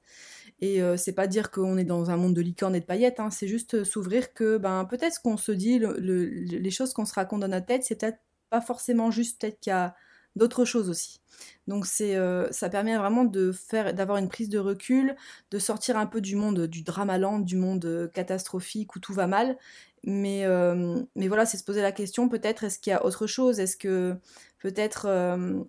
Et 0.61 0.80
euh, 0.80 0.96
c'est 0.96 1.12
pas 1.12 1.26
dire 1.26 1.50
qu'on 1.50 1.76
est 1.76 1.85
dans 1.85 2.11
un 2.11 2.16
monde 2.16 2.35
de 2.35 2.40
licornes 2.40 2.76
et 2.76 2.80
de 2.80 2.87
paillettes, 2.87 3.20
hein, 3.20 3.30
c'est 3.30 3.48
juste 3.48 3.85
s'ouvrir 3.85 4.32
que 4.32 4.58
ben 4.58 4.85
peut-être 4.85 5.20
qu'on 5.20 5.37
se 5.37 5.52
dit, 5.52 5.80
les 5.98 6.70
choses 6.70 6.92
qu'on 6.92 7.04
se 7.04 7.14
raconte 7.14 7.40
dans 7.40 7.48
notre 7.48 7.66
tête, 7.66 7.82
c'est 7.82 8.00
peut-être 8.00 8.20
pas 8.48 8.61
forcément 8.61 9.11
juste, 9.11 9.40
peut-être 9.40 9.58
qu'il 9.61 9.70
y 9.70 9.74
a 9.74 9.94
d'autres 10.37 10.64
choses 10.64 10.88
aussi. 10.88 11.20
Donc 11.66 11.87
c'est, 11.87 12.16
euh, 12.16 12.50
ça 12.52 12.68
permet 12.68 12.96
vraiment 12.96 13.24
de 13.24 13.52
faire, 13.52 13.92
d'avoir 13.92 14.18
une 14.18 14.28
prise 14.28 14.48
de 14.48 14.58
recul, 14.58 15.16
de 15.50 15.58
sortir 15.58 15.96
un 15.96 16.06
peu 16.06 16.20
du 16.20 16.37
monde 16.37 16.66
du 16.66 16.82
dramaland, 16.82 17.40
du 17.40 17.56
monde 17.56 18.11
catastrophique 18.14 18.94
où 18.96 19.00
tout 19.00 19.14
va 19.14 19.26
mal, 19.26 19.56
mais, 20.04 20.44
euh, 20.44 21.00
mais 21.14 21.28
voilà, 21.28 21.46
c'est 21.46 21.56
se 21.56 21.64
poser 21.64 21.82
la 21.82 21.92
question 21.92 22.28
peut-être 22.28 22.64
est-ce 22.64 22.78
qu'il 22.78 22.90
y 22.90 22.94
a 22.94 23.04
autre 23.04 23.26
chose? 23.26 23.60
Est-ce 23.60 23.76
que 23.76 24.16
peut-être 24.58 25.06
euh, 25.06 25.62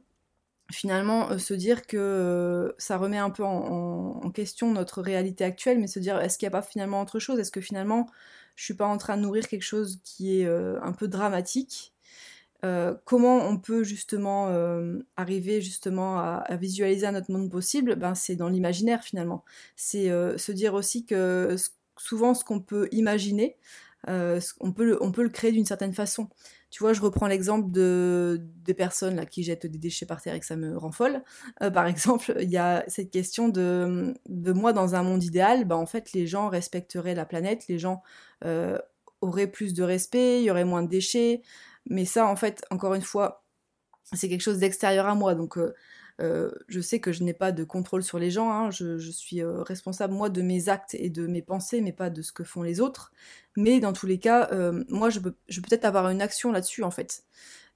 finalement 0.71 1.31
euh, 1.31 1.37
se 1.37 1.53
dire 1.53 1.85
que 1.85 2.73
ça 2.79 2.97
remet 2.97 3.19
un 3.19 3.29
peu 3.29 3.43
en, 3.43 4.31
question 4.31 4.71
notre 4.71 5.01
réalité 5.01 5.43
actuelle, 5.43 5.79
mais 5.79 5.87
se 5.87 5.99
dire 5.99 6.19
est-ce 6.19 6.37
qu'il 6.39 6.47
n'y 6.47 6.55
a 6.55 6.59
pas 6.59 6.65
finalement 6.65 7.01
autre 7.01 7.19
chose? 7.19 7.39
Est-ce 7.39 7.51
que 7.51 7.61
finalement 7.61 8.07
je 8.55 8.63
suis 8.65 8.73
pas 8.73 8.87
en 8.87 8.97
train 8.97 9.17
de 9.17 9.21
nourrir 9.21 9.47
quelque 9.47 9.63
chose 9.63 9.99
qui 10.03 10.41
est 10.41 10.47
un 10.47 10.93
peu 10.93 11.07
dramatique? 11.07 11.93
Comment 13.05 13.37
on 13.47 13.57
peut 13.57 13.83
justement 13.83 14.47
arriver 15.17 15.61
justement 15.61 16.19
à, 16.19 16.55
visualiser 16.55 17.05
un 17.05 17.15
autre 17.15 17.31
monde 17.31 17.51
possible? 17.51 17.95
Ben, 17.95 18.15
C'est 18.15 18.35
dans 18.35 18.49
l'imaginaire 18.49 19.03
finalement. 19.03 19.43
C'est 19.75 20.07
se 20.37 20.51
dire 20.51 20.73
aussi 20.73 21.05
que 21.05 21.55
souvent 21.97 22.33
ce 22.33 22.43
qu'on 22.43 22.59
peut 22.59 22.87
imaginer, 22.91 23.57
euh, 24.09 24.39
on, 24.59 24.71
peut 24.71 24.85
le, 24.85 25.03
on 25.03 25.11
peut 25.11 25.23
le 25.23 25.29
créer 25.29 25.51
d'une 25.51 25.65
certaine 25.65 25.93
façon. 25.93 26.29
Tu 26.69 26.83
vois, 26.83 26.93
je 26.93 27.01
reprends 27.01 27.27
l'exemple 27.27 27.71
de, 27.71 28.41
des 28.63 28.73
personnes 28.73 29.15
là, 29.15 29.25
qui 29.25 29.43
jettent 29.43 29.67
des 29.67 29.77
déchets 29.77 30.05
par 30.05 30.21
terre 30.21 30.33
et 30.33 30.39
que 30.39 30.45
ça 30.45 30.55
me 30.55 30.77
rend 30.77 30.91
folle. 30.91 31.23
Euh, 31.61 31.69
par 31.69 31.85
exemple, 31.87 32.35
il 32.39 32.49
y 32.49 32.57
a 32.57 32.83
cette 32.87 33.11
question 33.11 33.49
de, 33.49 34.13
de 34.27 34.51
moi 34.53 34.73
dans 34.73 34.95
un 34.95 35.03
monde 35.03 35.23
idéal, 35.23 35.65
bah, 35.65 35.77
en 35.77 35.85
fait, 35.85 36.13
les 36.13 36.27
gens 36.27 36.49
respecteraient 36.49 37.15
la 37.15 37.25
planète, 37.25 37.67
les 37.67 37.79
gens 37.79 38.01
euh, 38.45 38.77
auraient 39.21 39.47
plus 39.47 39.73
de 39.73 39.83
respect, 39.83 40.41
il 40.41 40.45
y 40.45 40.51
aurait 40.51 40.65
moins 40.65 40.83
de 40.83 40.89
déchets. 40.89 41.41
Mais 41.89 42.05
ça, 42.05 42.27
en 42.27 42.35
fait, 42.35 42.63
encore 42.71 42.93
une 42.93 43.01
fois, 43.01 43.43
c'est 44.13 44.29
quelque 44.29 44.41
chose 44.41 44.59
d'extérieur 44.59 45.07
à 45.07 45.15
moi. 45.15 45.35
Donc, 45.35 45.57
euh, 46.23 46.51
je 46.67 46.79
sais 46.79 46.99
que 46.99 47.11
je 47.11 47.23
n'ai 47.23 47.33
pas 47.33 47.51
de 47.51 47.63
contrôle 47.65 48.01
sur 48.01 48.17
les 48.17 48.31
gens, 48.31 48.49
hein. 48.49 48.71
je, 48.71 48.97
suis 48.97 49.41
euh, 49.41 49.61
responsable 49.63 50.13
moi 50.13 50.29
de 50.29 50.41
mes 50.41 50.69
actes 50.69 50.95
et 50.95 51.09
de 51.09 51.27
mes 51.27 51.41
pensées, 51.41 51.81
mais 51.81 51.91
pas 51.91 52.09
de 52.09 52.21
ce 52.21 52.31
que 52.31 52.45
font 52.45 52.61
les 52.61 52.79
autres. 52.79 53.11
Mais 53.57 53.81
dans 53.81 53.91
tous 53.91 54.05
les 54.07 54.19
cas, 54.19 54.49
euh, 54.53 54.83
moi 54.87 55.09
je 55.09 55.19
peux, 55.19 55.31
peut-être 55.31 55.85
avoir 55.85 56.09
une 56.09 56.21
action 56.21 56.51
là-dessus 56.51 56.83
en 56.83 56.91
fait. 56.91 57.23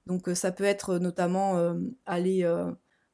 Donc 0.06 0.30
ça 0.34 0.50
peut 0.50 0.64
être 0.64 0.98
notamment 0.98 1.74
aller 2.06 2.50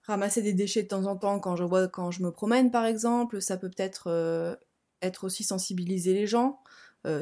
ramasser 0.03 0.43
des 0.43 0.53
déchets 0.53 0.85
de 0.85 0.89
temps 0.89 1.07
en 1.07 1.17
temps 1.17 1.41
quand 1.41 1.57
je 1.57 1.65
vois 1.65 1.89
quand 1.89 2.13
je 2.13 2.23
me 2.23 2.31
promène 2.31 2.71
par 2.71 2.87
exemple. 2.87 3.43
Ça 3.43 3.57
peut 3.57 3.69
peut-être 3.69 4.57
être 5.03 5.25
aussi 5.25 5.43
sensibiliser 5.43 6.15
les 6.15 6.29
gens. 6.29 6.61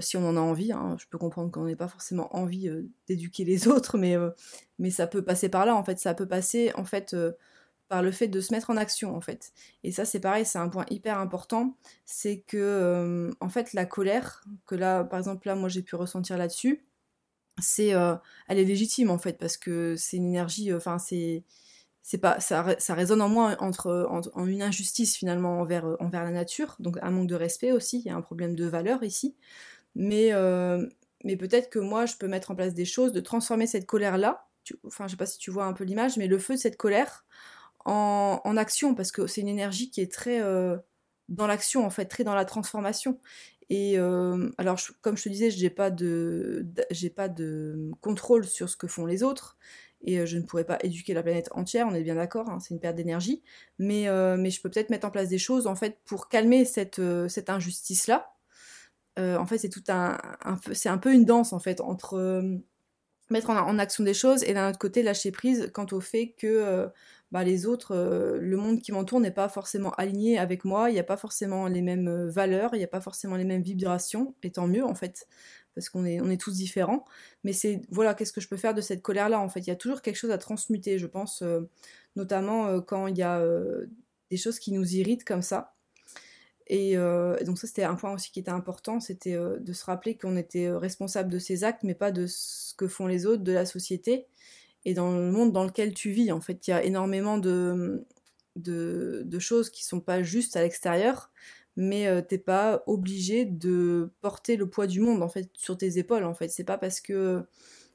si 0.00 0.18
on 0.18 0.28
en 0.28 0.36
a 0.36 0.40
envie, 0.40 0.72
hein. 0.72 0.96
je 1.00 1.06
peux 1.08 1.16
comprendre 1.16 1.50
qu'on 1.50 1.64
n'ait 1.64 1.76
pas 1.76 1.88
forcément 1.88 2.36
envie 2.36 2.68
d'éduquer 3.06 3.44
les 3.44 3.66
autres, 3.68 3.96
mais, 3.96 4.16
mais 4.78 4.90
ça 4.90 5.06
peut 5.06 5.24
passer 5.24 5.48
par 5.48 5.64
là 5.64 5.74
en 5.74 5.84
fait, 5.84 5.98
ça 5.98 6.12
peut 6.12 6.28
passer 6.28 6.70
en 6.74 6.84
fait 6.84 7.16
par 7.92 8.02
le 8.02 8.10
fait 8.10 8.28
de 8.28 8.40
se 8.40 8.54
mettre 8.54 8.70
en 8.70 8.78
action 8.78 9.14
en 9.14 9.20
fait. 9.20 9.52
Et 9.84 9.92
ça 9.92 10.06
c'est 10.06 10.18
pareil, 10.18 10.46
c'est 10.46 10.58
un 10.58 10.70
point 10.70 10.86
hyper 10.88 11.18
important, 11.18 11.76
c'est 12.06 12.40
que 12.40 12.56
euh, 12.56 13.30
en 13.40 13.50
fait 13.50 13.74
la 13.74 13.84
colère 13.84 14.42
que 14.66 14.74
là 14.74 15.04
par 15.04 15.18
exemple 15.18 15.46
là 15.46 15.56
moi 15.56 15.68
j'ai 15.68 15.82
pu 15.82 15.94
ressentir 15.94 16.38
là-dessus, 16.38 16.80
c'est 17.60 17.92
euh, 17.92 18.14
elle 18.48 18.58
est 18.58 18.64
légitime 18.64 19.10
en 19.10 19.18
fait 19.18 19.36
parce 19.36 19.58
que 19.58 19.94
c'est 19.96 20.16
une 20.16 20.24
énergie, 20.24 20.72
euh, 20.72 20.78
enfin 20.78 20.98
c'est 20.98 21.44
c'est 22.00 22.16
pas 22.16 22.40
ça, 22.40 22.76
ça, 22.78 22.94
résonne 22.94 23.20
en 23.20 23.28
moi 23.28 23.56
entre, 23.60 24.08
en, 24.08 24.46
une 24.46 24.62
injustice 24.62 25.14
finalement 25.14 25.60
envers, 25.60 25.84
envers 26.00 26.24
la 26.24 26.30
nature, 26.30 26.76
donc 26.80 26.96
un 27.02 27.10
manque 27.10 27.28
de 27.28 27.34
respect 27.34 27.72
aussi, 27.72 27.98
il 27.98 28.06
y 28.06 28.10
a 28.10 28.16
un 28.16 28.22
problème 28.22 28.56
de 28.56 28.64
valeur 28.64 29.02
ici. 29.02 29.36
Mais, 29.96 30.32
mais 31.24 31.36
peut-être 31.36 31.70
que 31.70 31.78
moi 31.78 32.06
je 32.06 32.16
peux 32.16 32.28
mettre 32.28 32.50
en 32.52 32.54
place 32.56 32.74
des 32.74 32.86
choses, 32.86 33.12
de 33.12 33.20
transformer 33.20 33.66
cette 33.66 33.86
colère-là, 33.86 34.48
enfin 34.86 35.06
je 35.08 35.12
sais 35.12 35.16
pas 35.18 35.26
si 35.26 35.38
tu 35.38 35.50
vois 35.50 35.66
un 35.66 35.74
peu 35.74 35.84
l'image, 35.84 36.16
mais 36.16 36.26
le 36.26 36.38
feu 36.38 36.54
de 36.54 36.58
cette 36.58 36.78
colère 36.78 37.24
en, 37.84 38.56
action, 38.56 38.94
parce 38.94 39.12
que 39.12 39.26
c'est 39.26 39.40
une 39.40 39.48
énergie 39.48 39.90
qui 39.90 40.00
est 40.00 40.12
très 40.12 40.40
dans 41.28 41.46
l'action 41.46 41.84
en 41.84 41.90
fait, 41.90 42.06
très 42.06 42.24
dans 42.24 42.34
la 42.34 42.44
transformation. 42.44 43.18
Et 43.70 43.96
alors, 44.58 44.78
comme 45.00 45.16
je 45.16 45.24
te 45.24 45.28
disais, 45.28 45.50
j'ai 45.50 45.70
pas 45.70 45.90
de, 45.90 46.66
j'ai 46.90 47.10
pas 47.10 47.28
de 47.28 47.90
contrôle 48.00 48.44
sur 48.44 48.68
ce 48.68 48.76
que 48.76 48.86
font 48.86 49.06
les 49.06 49.22
autres, 49.22 49.56
et 50.04 50.26
je 50.26 50.36
ne 50.36 50.42
pourrais 50.42 50.64
pas 50.64 50.78
éduquer 50.82 51.14
la 51.14 51.22
planète 51.22 51.48
entière. 51.52 51.86
On 51.88 51.94
est 51.94 52.02
bien 52.02 52.16
d'accord, 52.16 52.50
hein, 52.50 52.58
c'est 52.60 52.74
une 52.74 52.80
perte 52.80 52.96
d'énergie, 52.96 53.42
mais 53.78 54.06
mais 54.36 54.50
je 54.50 54.60
peux 54.60 54.70
peut-être 54.70 54.90
mettre 54.90 55.06
en 55.06 55.10
place 55.10 55.28
des 55.28 55.38
choses 55.38 55.66
en 55.66 55.74
fait 55.74 55.98
pour 56.04 56.28
calmer 56.28 56.64
cette 56.64 57.00
cette 57.28 57.50
injustice 57.50 58.06
là. 58.08 58.34
en 59.18 59.46
fait, 59.46 59.58
c'est 59.58 59.70
tout 59.70 59.84
un, 59.88 60.18
c'est 60.72 60.88
un 60.88 60.98
peu 60.98 61.12
une 61.12 61.24
danse 61.24 61.52
en 61.52 61.58
fait 61.58 61.80
entre 61.80 62.42
mettre 63.32 63.50
en, 63.50 63.78
action 63.78 64.04
des 64.04 64.14
choses 64.14 64.44
et 64.44 64.54
d'un 64.54 64.68
autre 64.68 64.78
côté 64.78 65.02
lâcher 65.02 65.32
prise 65.32 65.70
quant 65.72 65.86
au 65.92 66.00
fait 66.00 66.34
que 66.38 66.88
bah, 67.32 67.44
les 67.44 67.64
autres, 67.64 67.92
euh, 67.96 68.38
le 68.38 68.58
monde 68.58 68.82
qui 68.82 68.92
m'entoure 68.92 69.18
n'est 69.18 69.30
pas 69.30 69.48
forcément 69.48 69.92
aligné 69.92 70.38
avec 70.38 70.66
moi, 70.66 70.90
il 70.90 70.92
n'y 70.92 70.98
a 70.98 71.04
pas 71.04 71.16
forcément 71.16 71.66
les 71.66 71.80
mêmes 71.80 72.06
euh, 72.06 72.28
valeurs, 72.30 72.74
il 72.74 72.78
n'y 72.78 72.84
a 72.84 72.88
pas 72.88 73.00
forcément 73.00 73.36
les 73.36 73.44
mêmes 73.44 73.62
vibrations, 73.62 74.34
et 74.42 74.50
tant 74.52 74.66
mieux 74.66 74.84
en 74.84 74.94
fait, 74.94 75.26
parce 75.74 75.88
qu'on 75.88 76.04
est, 76.04 76.20
on 76.20 76.28
est 76.28 76.38
tous 76.38 76.54
différents. 76.54 77.06
Mais 77.42 77.54
c'est, 77.54 77.80
voilà, 77.90 78.12
qu'est-ce 78.12 78.34
que 78.34 78.42
je 78.42 78.48
peux 78.48 78.58
faire 78.58 78.74
de 78.74 78.82
cette 78.82 79.00
colère-là 79.00 79.40
en 79.40 79.48
fait? 79.48 79.60
Il 79.60 79.68
y 79.68 79.70
a 79.70 79.76
toujours 79.76 80.02
quelque 80.02 80.16
chose 80.16 80.30
à 80.30 80.36
transmuter, 80.36 80.98
je 80.98 81.06
pense, 81.06 81.40
euh, 81.40 81.62
notamment 82.16 82.82
quand 82.82 83.06
il 83.06 83.16
y 83.16 83.22
a 83.22 83.42
des 84.30 84.36
choses 84.36 84.58
qui 84.58 84.70
nous 84.72 84.96
irritent 84.96 85.24
comme 85.24 85.40
ça. 85.40 85.74
Et, 86.66 86.96
donc 87.46 87.58
ça, 87.58 87.66
c'était 87.66 87.84
un 87.84 87.94
point 87.94 88.12
aussi 88.12 88.30
qui 88.30 88.40
était 88.40 88.50
important, 88.50 89.00
c'était 89.00 89.34
de 89.34 89.72
se 89.72 89.84
rappeler 89.86 90.18
qu'on 90.18 90.36
était 90.36 90.70
responsable 90.70 91.30
de 91.30 91.38
ses 91.38 91.64
actes, 91.64 91.84
mais 91.84 91.94
pas 91.94 92.10
de 92.10 92.26
ce 92.26 92.74
que 92.74 92.88
font 92.88 93.06
les 93.06 93.24
autres, 93.24 93.42
de 93.42 93.52
la 93.52 93.64
société 93.64 94.26
et 94.84 94.94
dans 94.94 95.12
le 95.12 95.30
monde 95.30 95.52
dans 95.52 95.64
lequel 95.64 95.94
tu 95.94 96.10
vis. 96.10 96.32
En 96.32 96.40
fait, 96.40 96.66
il 96.66 96.70
y 96.70 96.74
a 96.74 96.82
énormément 96.84 97.38
de, 97.38 98.04
choses 99.38 99.70
qui 99.70 99.84
sont 99.84 100.00
pas 100.00 100.22
justes 100.22 100.56
à 100.56 100.62
l'extérieur, 100.62 101.30
mais 101.76 102.06
euh, 102.06 102.20
t'es 102.22 102.38
pas 102.38 102.82
obligé 102.86 103.44
de 103.44 104.10
porter 104.20 104.56
le 104.56 104.68
poids 104.68 104.86
du 104.86 105.00
monde 105.00 105.22
en 105.22 105.28
fait 105.28 105.50
sur 105.54 105.78
tes 105.78 105.98
épaules. 105.98 106.24
En 106.24 106.34
fait, 106.34 106.48
c'est 106.48 106.64
pas 106.64 106.78
parce 106.78 107.00
que 107.00 107.44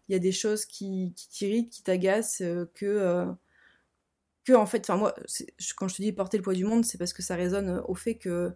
il 0.09 0.13
y 0.13 0.15
a 0.15 0.19
des 0.19 0.31
choses 0.31 0.65
qui, 0.65 1.13
t'irritent, 1.31 1.71
qui 1.71 1.83
t'agacent, 1.83 2.41
euh, 2.41 2.65
que 2.75 2.85
euh, 2.85 3.25
que 4.45 4.53
en 4.53 4.65
fait, 4.65 4.79
enfin 4.89 4.97
moi, 4.97 5.13
quand 5.75 5.87
je 5.87 5.95
te 5.97 6.01
dis 6.01 6.13
porter 6.13 6.37
le 6.37 6.43
poids 6.43 6.53
du 6.53 6.65
monde, 6.65 6.85
c'est 6.85 6.97
parce 6.97 7.13
que 7.13 7.21
ça 7.21 7.35
résonne 7.35 7.81
au 7.87 7.95
fait 7.95 8.15
que 8.15 8.53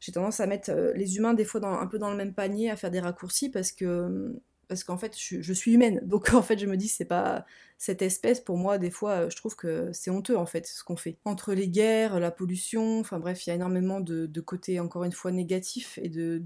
j'ai 0.00 0.12
tendance 0.12 0.40
à 0.40 0.46
mettre 0.46 0.72
les 0.96 1.16
humains 1.16 1.34
des 1.34 1.44
fois 1.44 1.60
un 1.66 1.86
peu 1.86 1.98
dans 1.98 2.10
le 2.10 2.16
même 2.16 2.34
panier, 2.34 2.70
à 2.70 2.76
faire 2.76 2.90
des 2.90 3.00
raccourcis 3.00 3.50
parce 3.50 3.72
que 3.72 4.34
parce 4.68 4.84
qu'en 4.84 4.96
fait 4.96 5.16
je, 5.18 5.52
suis 5.52 5.74
humaine. 5.74 6.00
Donc 6.06 6.32
en 6.34 6.42
fait 6.42 6.58
je 6.58 6.66
me 6.66 6.76
dis 6.76 6.88
c'est 6.88 7.04
pas 7.04 7.44
cette 7.78 8.02
espèce 8.02 8.40
pour 8.40 8.56
moi 8.56 8.78
des 8.78 8.90
fois 8.90 9.28
je 9.28 9.36
trouve 9.36 9.56
que 9.56 9.90
c'est 9.92 10.10
honteux 10.10 10.36
en 10.36 10.46
fait 10.46 10.66
ce 10.66 10.84
qu'on 10.84 10.96
fait. 10.96 11.18
Entre 11.24 11.54
les 11.54 11.68
guerres 11.68 12.20
la 12.20 12.30
pollution 12.30 13.00
enfin 13.00 13.18
bref 13.18 13.46
il 13.46 13.50
y 13.50 13.52
a 13.52 13.56
énormément 13.56 14.00
de, 14.00 14.40
côtés 14.40 14.80
encore 14.80 15.04
une 15.04 15.12
fois 15.12 15.32
négatifs 15.32 15.98
et 16.02 16.08
de, 16.08 16.42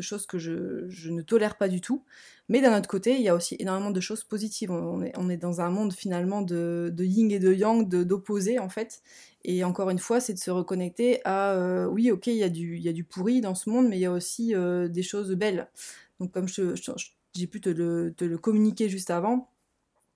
choses 0.00 0.26
que 0.26 0.38
je, 0.38 1.10
ne 1.10 1.22
tolère 1.22 1.56
pas 1.56 1.68
du 1.68 1.80
tout. 1.80 2.04
Mais 2.48 2.60
d'un 2.60 2.76
autre 2.76 2.88
côté 2.88 3.16
il 3.16 3.22
y 3.22 3.28
a 3.28 3.34
aussi 3.34 3.56
énormément 3.58 3.90
de 3.90 4.00
choses 4.00 4.24
positives. 4.24 4.70
On 4.70 5.02
est, 5.02 5.12
on 5.16 5.28
est 5.28 5.36
dans 5.36 5.60
un 5.60 5.70
monde 5.70 5.92
finalement 5.92 6.42
de, 6.42 6.92
yin 6.98 7.30
et 7.30 7.38
de 7.38 7.52
yang 7.52 7.88
d'opposés 7.88 8.58
en 8.58 8.68
fait. 8.68 9.02
Et 9.48 9.62
encore 9.62 9.90
une 9.90 10.00
fois, 10.00 10.18
c'est 10.18 10.34
de 10.34 10.40
se 10.40 10.50
reconnecter 10.50 11.20
à 11.24 11.52
euh, 11.52 11.86
oui, 11.86 12.10
ok, 12.10 12.26
il 12.26 12.34
y, 12.34 12.42
a 12.42 12.48
du, 12.48 12.78
y 12.78 12.88
a 12.88 12.92
du 12.92 13.04
pourri 13.04 13.40
dans 13.40 13.54
ce 13.54 13.70
monde, 13.70 13.88
mais 13.88 13.96
il 13.96 14.00
y 14.00 14.06
a 14.06 14.10
aussi 14.10 14.56
euh, 14.56 14.88
des 14.88 15.04
choses 15.04 15.30
belles. 15.36 15.68
Donc, 16.20 16.32
comme 16.32 16.48
j'ai 16.48 17.46
pu 17.46 17.60
te 17.60 17.68
le, 17.68 18.38
communiquer 18.38 18.88
juste 18.88 19.10
avant, 19.10 19.50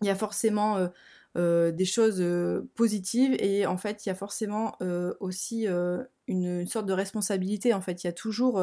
il 0.01 0.07
y 0.07 0.11
a 0.11 0.17
forcément 0.17 0.79
euh, 0.79 0.89
euh, 1.37 1.73
des 1.73 1.85
choses 1.85 2.21
euh, 2.21 2.69
positives 2.75 3.37
et 3.39 3.67
en 3.67 3.77
fait 3.77 4.05
il 4.05 4.09
y 4.09 4.13
a 4.13 4.15
forcément 4.15 4.77
aussi 5.21 5.67
une, 6.27 6.67
sorte 6.67 6.87
de 6.87 6.93
responsabilité. 6.93 7.75
En 7.75 7.81
fait, 7.81 8.03
il 8.05 8.07
y 8.07 8.11
a 8.11 8.13
toujours 8.13 8.63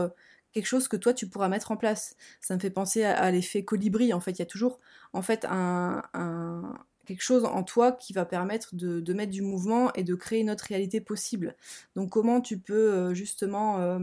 quelque 0.52 0.66
chose 0.66 0.88
que 0.88 0.98
toi 0.98 1.14
tu 1.14 1.28
pourras 1.28 1.50
mettre 1.50 1.72
en 1.72 1.78
place. 1.78 2.16
Ça 2.42 2.56
me 2.56 2.60
fait 2.60 2.70
penser 2.70 3.04
à, 3.04 3.32
l'effet 3.32 3.64
colibri. 3.64 4.14
En 4.14 4.20
fait, 4.20 4.32
il 4.32 4.40
y 4.40 4.44
a 4.44 4.48
toujours 4.48 4.80
en 5.14 5.22
fait 5.22 5.46
quelque 7.06 7.24
chose 7.24 7.46
en 7.46 7.64
toi 7.64 7.94
qui 7.94 8.12
va 8.12 8.26
permettre 8.26 8.76
de, 8.76 9.00
de, 9.00 9.14
mettre 9.14 9.32
du 9.32 9.42
mouvement 9.42 9.94
et 9.94 10.04
de 10.04 10.14
créer 10.16 10.42
une 10.42 10.50
autre 10.50 10.66
réalité 10.68 11.00
possible. 11.00 11.56
Donc 11.96 12.10
comment 12.10 12.42
tu 12.42 12.58
peux 12.58 13.14
justement 13.14 14.00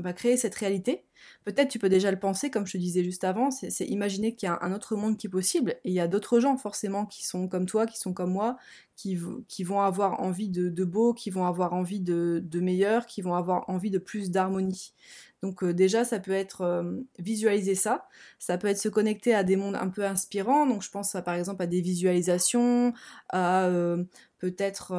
bah, 0.00 0.12
créer 0.12 0.36
cette 0.36 0.54
réalité. 0.54 1.04
Peut-être 1.44 1.68
tu 1.68 1.78
peux 1.78 1.88
déjà 1.88 2.10
le 2.10 2.18
penser, 2.18 2.50
comme 2.50 2.66
je 2.66 2.72
te 2.72 2.78
disais 2.78 3.04
juste 3.04 3.24
avant, 3.24 3.50
c'est 3.50 3.84
imaginer 3.86 4.34
qu'il 4.34 4.48
y 4.48 4.50
a 4.50 4.58
un 4.62 4.72
autre 4.72 4.96
monde 4.96 5.16
qui 5.16 5.26
est 5.26 5.30
possible, 5.30 5.72
et 5.84 5.90
il 5.90 5.92
y 5.92 6.00
a 6.00 6.08
d'autres 6.08 6.40
gens 6.40 6.56
forcément 6.56 7.06
qui 7.06 7.26
sont 7.26 7.48
comme 7.48 7.66
toi, 7.66 7.86
qui 7.86 7.98
sont 7.98 8.12
comme 8.12 8.32
moi, 8.32 8.56
qui, 8.96 9.18
qui 9.48 9.64
vont 9.64 9.80
avoir 9.80 10.20
envie 10.20 10.48
de, 10.48 10.84
beau, 10.84 11.14
qui 11.14 11.30
vont 11.30 11.46
avoir 11.46 11.72
envie 11.72 12.00
de, 12.00 12.60
meilleur, 12.60 13.06
qui 13.06 13.22
vont 13.22 13.34
avoir 13.34 13.68
envie 13.68 13.90
de 13.90 13.98
plus 13.98 14.30
d'harmonie. 14.30 14.94
Donc 15.42 15.64
euh, 15.64 15.74
déjà, 15.74 16.04
ça 16.04 16.20
peut 16.20 16.30
être 16.30 16.60
euh, 16.60 17.00
visualiser 17.18 17.74
ça, 17.74 18.06
ça 18.38 18.58
peut 18.58 18.68
être 18.68 18.78
se 18.78 18.88
connecter 18.88 19.34
à 19.34 19.42
des 19.42 19.56
mondes 19.56 19.74
un 19.74 19.88
peu 19.88 20.04
inspirants, 20.04 20.66
donc 20.66 20.82
je 20.82 20.90
pense 20.90 21.16
par 21.24 21.34
exemple 21.34 21.62
à 21.64 21.66
des 21.66 21.80
visualisations, 21.80 22.92
à 23.30 23.64
euh, 23.64 24.04
peut-être 24.38 24.92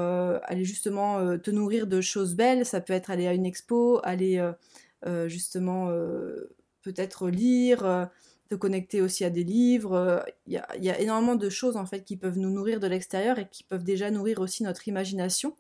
aller 0.46 0.66
justement 0.66 1.38
te 1.38 1.52
nourrir 1.52 1.88
de 1.88 2.02
choses 2.02 2.36
belles, 2.36 2.66
ça 2.66 2.82
peut 2.82 2.94
être 2.94 3.10
aller 3.10 3.28
à 3.28 3.34
une 3.34 3.46
expo, 3.46 4.02
aller 4.04 4.42
justement 5.28 5.90
euh, 5.90 6.56
peut-être 6.82 7.30
lire, 7.30 7.86
euh, 7.86 8.06
te 8.50 8.56
connecter 8.56 9.02
aussi 9.02 9.24
à 9.26 9.30
des 9.30 9.44
livres. 9.44 10.26
Il 10.48 10.54
y, 10.54 10.90
a, 10.90 11.00
énormément 11.00 11.36
de 11.36 11.50
choses 11.50 11.78
en 11.78 11.86
fait 11.86 12.04
qui 12.04 12.18
peuvent 12.18 12.38
nous 12.38 12.50
nourrir 12.50 12.80
de 12.80 12.88
l'extérieur 12.88 13.40
et 13.40 13.48
qui 13.50 13.64
peuvent 13.64 13.84
déjà 13.84 14.12
nourrir 14.12 14.40
aussi 14.40 14.64
notre 14.64 14.88
imagination. 14.88 15.56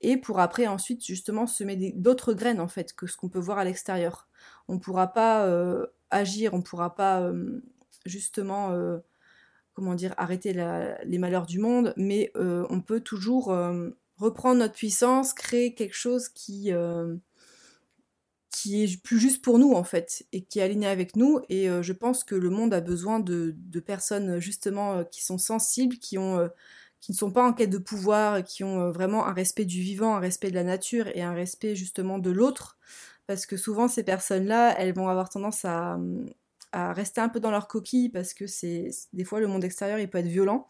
Et 0.00 0.16
pour 0.16 0.40
après 0.40 0.66
ensuite 0.66 1.04
justement 1.04 1.46
semer 1.46 1.92
d'autres 1.94 2.34
graines 2.34 2.60
en 2.60 2.68
fait 2.68 2.94
que 2.94 3.06
ce 3.06 3.16
qu'on 3.16 3.28
peut 3.28 3.38
voir 3.38 3.58
à 3.58 3.64
l'extérieur. 3.64 4.28
On 4.68 4.74
ne 4.74 4.78
pourra 4.80 5.12
pas 5.12 5.48
agir, 6.10 6.54
on 6.54 6.58
ne 6.58 6.62
pourra 6.62 6.96
pas 6.96 7.30
justement 8.04 8.76
comment 9.74 9.94
dire, 9.94 10.14
arrêter 10.16 10.54
les 11.04 11.18
malheurs 11.18 11.46
du 11.46 11.60
monde, 11.60 11.94
mais 11.96 12.32
on 12.34 12.80
peut 12.80 13.00
toujours 13.00 13.54
reprendre 14.16 14.58
notre 14.58 14.74
puissance, 14.74 15.34
créer 15.34 15.74
quelque 15.74 15.94
chose 15.94 16.28
qui, 16.28 16.72
qui 18.52 18.84
est 18.84 19.02
plus 19.02 19.18
juste 19.18 19.42
pour 19.42 19.58
nous 19.58 19.72
en 19.72 19.82
fait 19.82 20.24
et 20.32 20.42
qui 20.42 20.60
est 20.60 20.62
aligné 20.62 20.86
avec 20.86 21.16
nous 21.16 21.40
et 21.48 21.68
euh, 21.70 21.82
je 21.82 21.92
pense 21.92 22.22
que 22.22 22.34
le 22.34 22.50
monde 22.50 22.74
a 22.74 22.80
besoin 22.80 23.18
de, 23.18 23.56
personnes 23.84 24.38
justement 24.38 24.98
euh, 24.98 25.04
qui 25.04 25.24
sont 25.24 25.38
sensibles 25.38 25.96
qui 25.96 26.18
ont 26.18 26.38
euh, 26.38 26.48
qui 27.00 27.12
ne 27.12 27.16
sont 27.16 27.32
pas 27.32 27.44
en 27.44 27.54
quête 27.54 27.70
de 27.70 27.78
pouvoir 27.78 28.44
qui 28.44 28.62
ont 28.62 28.90
vraiment 28.92 29.26
un 29.26 29.32
respect 29.32 29.64
du 29.64 29.80
vivant 29.80 30.14
un 30.14 30.20
respect 30.20 30.50
de 30.50 30.54
la 30.54 30.64
nature 30.64 31.08
et 31.14 31.22
un 31.22 31.32
respect 31.32 31.74
justement 31.74 32.18
de 32.18 32.30
l'autre 32.30 32.78
parce 33.26 33.46
que 33.46 33.56
souvent 33.56 33.88
ces 33.88 34.04
personnes 34.04 34.46
là 34.46 34.74
elles 34.78 34.94
vont 34.94 35.08
avoir 35.08 35.30
tendance 35.30 35.64
à, 35.64 35.98
à 36.72 36.92
rester 36.92 37.22
un 37.22 37.30
peu 37.30 37.40
dans 37.40 37.50
leur 37.50 37.68
coquille 37.68 38.10
parce 38.10 38.34
que 38.34 38.46
c'est 38.46 38.90
des 39.14 39.24
fois 39.24 39.40
le 39.40 39.46
monde 39.48 39.64
extérieur 39.64 39.98
il 39.98 40.08
peut 40.10 40.18
être 40.18 40.26
violent. 40.26 40.68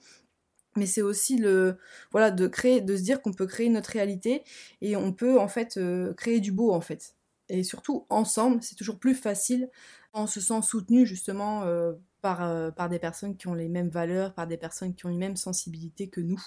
Mais 0.77 0.87
c'est 0.87 1.03
aussi 1.03 1.37
le 1.37 1.77
voilà 2.13 2.31
de 2.31 2.47
créer 2.47 2.81
de 2.81 2.97
se 2.97 3.03
dire 3.03 3.21
qu'on 3.21 3.35
peut 3.35 3.47
créer 3.47 3.69
notre 3.69 3.91
réalité 3.91 4.43
et 4.81 4.97
on 4.97 5.13
peut 5.13 5.39
en 5.39 5.49
fait 5.49 5.79
créer 6.17 6.41
du 6.41 6.51
beau 6.53 6.73
en 6.73 6.81
fait 6.81 7.15
et 7.53 7.65
surtout 7.65 8.07
ensemble, 8.09 8.63
c'est 8.63 8.77
toujours 8.77 8.99
plus 8.99 9.15
facile. 9.15 9.69
On 10.15 10.27
se 10.27 10.41
sent 10.41 10.63
soutenu 10.63 11.05
justement 11.05 11.65
euh, 11.65 11.93
par, 12.23 12.43
euh, 12.43 12.71
par 12.71 12.89
des 12.89 12.99
personnes 12.99 13.37
qui 13.37 13.47
ont 13.47 13.53
les 13.55 13.69
mêmes 13.69 13.91
valeurs, 13.91 14.33
par 14.33 14.47
des 14.47 14.57
personnes 14.57 14.95
qui 14.95 15.05
ont 15.05 15.11
les 15.11 15.19
mêmes 15.19 15.37
sensibilités 15.37 16.09
que 16.09 16.23
nous. 16.23 16.43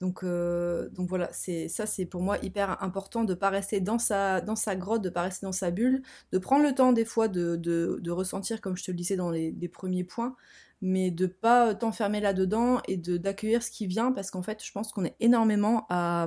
Donc, 0.00 0.24
euh, 0.24 0.88
donc 0.90 1.10
voilà, 1.10 1.28
c'est 1.32 1.68
ça 1.68 1.84
c'est 1.86 2.06
pour 2.06 2.22
moi 2.22 2.38
hyper 2.42 2.82
important 2.82 3.24
de 3.24 3.34
ne 3.34 3.38
pas 3.38 3.50
rester 3.50 3.80
dans 3.80 3.98
sa, 3.98 4.40
dans 4.40 4.56
sa 4.56 4.74
grotte, 4.74 5.02
de 5.02 5.08
ne 5.10 5.14
pas 5.14 5.22
rester 5.22 5.44
dans 5.44 5.52
sa 5.52 5.70
bulle, 5.70 6.02
de 6.32 6.38
prendre 6.38 6.64
le 6.64 6.74
temps 6.74 6.92
des 6.92 7.04
fois 7.04 7.28
de, 7.28 7.56
de, 7.56 8.10
ressentir, 8.10 8.62
comme 8.62 8.76
je 8.76 8.84
te 8.84 8.90
le 8.90 8.96
disais 8.96 9.16
dans 9.16 9.30
les, 9.30 9.52
premiers 9.68 10.04
points, 10.04 10.34
mais 10.80 11.10
de 11.10 11.26
pas 11.26 11.74
t'enfermer 11.74 12.20
là-dedans 12.20 12.80
et 12.88 12.96
d'accueillir 12.96 13.62
ce 13.62 13.70
qui 13.70 13.86
vient, 13.86 14.12
parce 14.12 14.30
qu'en 14.30 14.42
fait 14.42 14.64
je 14.64 14.72
pense 14.72 14.92
qu'on 14.92 15.04
est 15.04 15.16
énormément 15.20 15.86
à, 15.90 16.26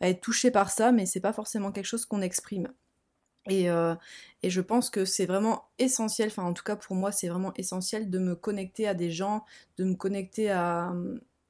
à 0.00 0.08
être 0.08 0.20
touché 0.20 0.50
par 0.50 0.70
ça, 0.70 0.92
mais 0.92 1.06
c'est 1.06 1.20
pas 1.20 1.32
forcément 1.32 1.72
quelque 1.72 1.86
chose 1.86 2.06
qu'on 2.06 2.22
exprime. 2.22 2.68
Euh, 3.50 3.94
et, 4.42 4.50
je 4.50 4.60
pense 4.60 4.90
que 4.90 5.04
c'est 5.04 5.26
vraiment 5.26 5.64
essentiel, 5.78 6.28
enfin 6.28 6.44
en 6.44 6.52
tout 6.52 6.64
cas 6.64 6.76
pour 6.76 6.96
moi 6.96 7.12
c'est 7.12 7.28
vraiment 7.28 7.52
essentiel 7.54 8.10
de 8.10 8.18
me 8.18 8.34
connecter 8.34 8.86
à 8.88 8.94
des 8.94 9.10
gens, 9.10 9.44
de 9.76 9.84
me 9.84 9.94
connecter 9.94 10.50
à, 10.50 10.92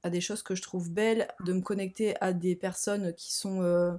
des 0.05 0.21
choses 0.21 0.43
que 0.43 0.55
je 0.55 0.63
trouve 0.63 0.91
belles, 0.91 1.29
de 1.45 1.53
me 1.53 1.61
connecter 1.61 2.15
à 2.21 2.33
des 2.33 2.55
personnes 2.55 3.13
qui 3.15 3.35
sont, 3.35 3.61
euh, 3.63 3.93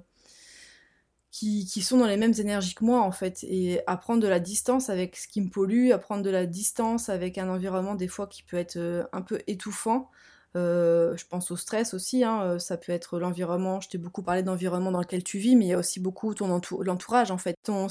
qui, 1.30 1.66
sont 1.82 1.98
dans 1.98 2.06
les 2.06 2.16
mêmes 2.16 2.34
énergies 2.38 2.74
que 2.74 2.84
moi 2.84 3.02
en 3.02 3.12
fait, 3.12 3.44
et 3.44 3.80
à 3.86 3.96
prendre 3.96 4.22
de 4.22 4.28
la 4.28 4.40
distance 4.40 4.90
avec 4.90 5.16
ce 5.16 5.28
qui 5.28 5.40
me 5.40 5.50
pollue, 5.50 5.90
à 5.92 5.98
prendre 5.98 6.22
de 6.22 6.30
la 6.30 6.46
distance 6.46 7.08
avec 7.08 7.36
un 7.36 7.48
environnement 7.48 7.94
des 7.94 8.08
fois 8.08 8.26
qui 8.26 8.42
peut 8.42 8.56
être 8.56 8.76
euh, 8.76 9.04
un 9.12 9.22
peu 9.22 9.40
étouffant. 9.46 10.10
Je 10.54 11.24
pense 11.28 11.50
au 11.50 11.56
stress 11.56 11.94
aussi, 11.94 12.24
hein, 12.24 12.58
ça 12.58 12.76
peut 12.76 12.92
être 12.92 13.18
l'environnement, 13.18 13.80
je 13.80 13.88
t'ai 13.88 13.98
beaucoup 13.98 14.22
parlé 14.22 14.42
d'environnement 14.42 14.90
dans 14.90 15.00
lequel 15.00 15.22
tu 15.22 15.38
vis, 15.38 15.56
mais 15.56 15.66
il 15.66 15.68
y 15.68 15.72
a 15.72 15.78
aussi 15.78 16.00
beaucoup 16.00 16.34
ton 16.34 16.60
l'entourage 16.80 17.30
en 17.30 17.38
fait. 17.38 17.56
Ton, 17.62 17.88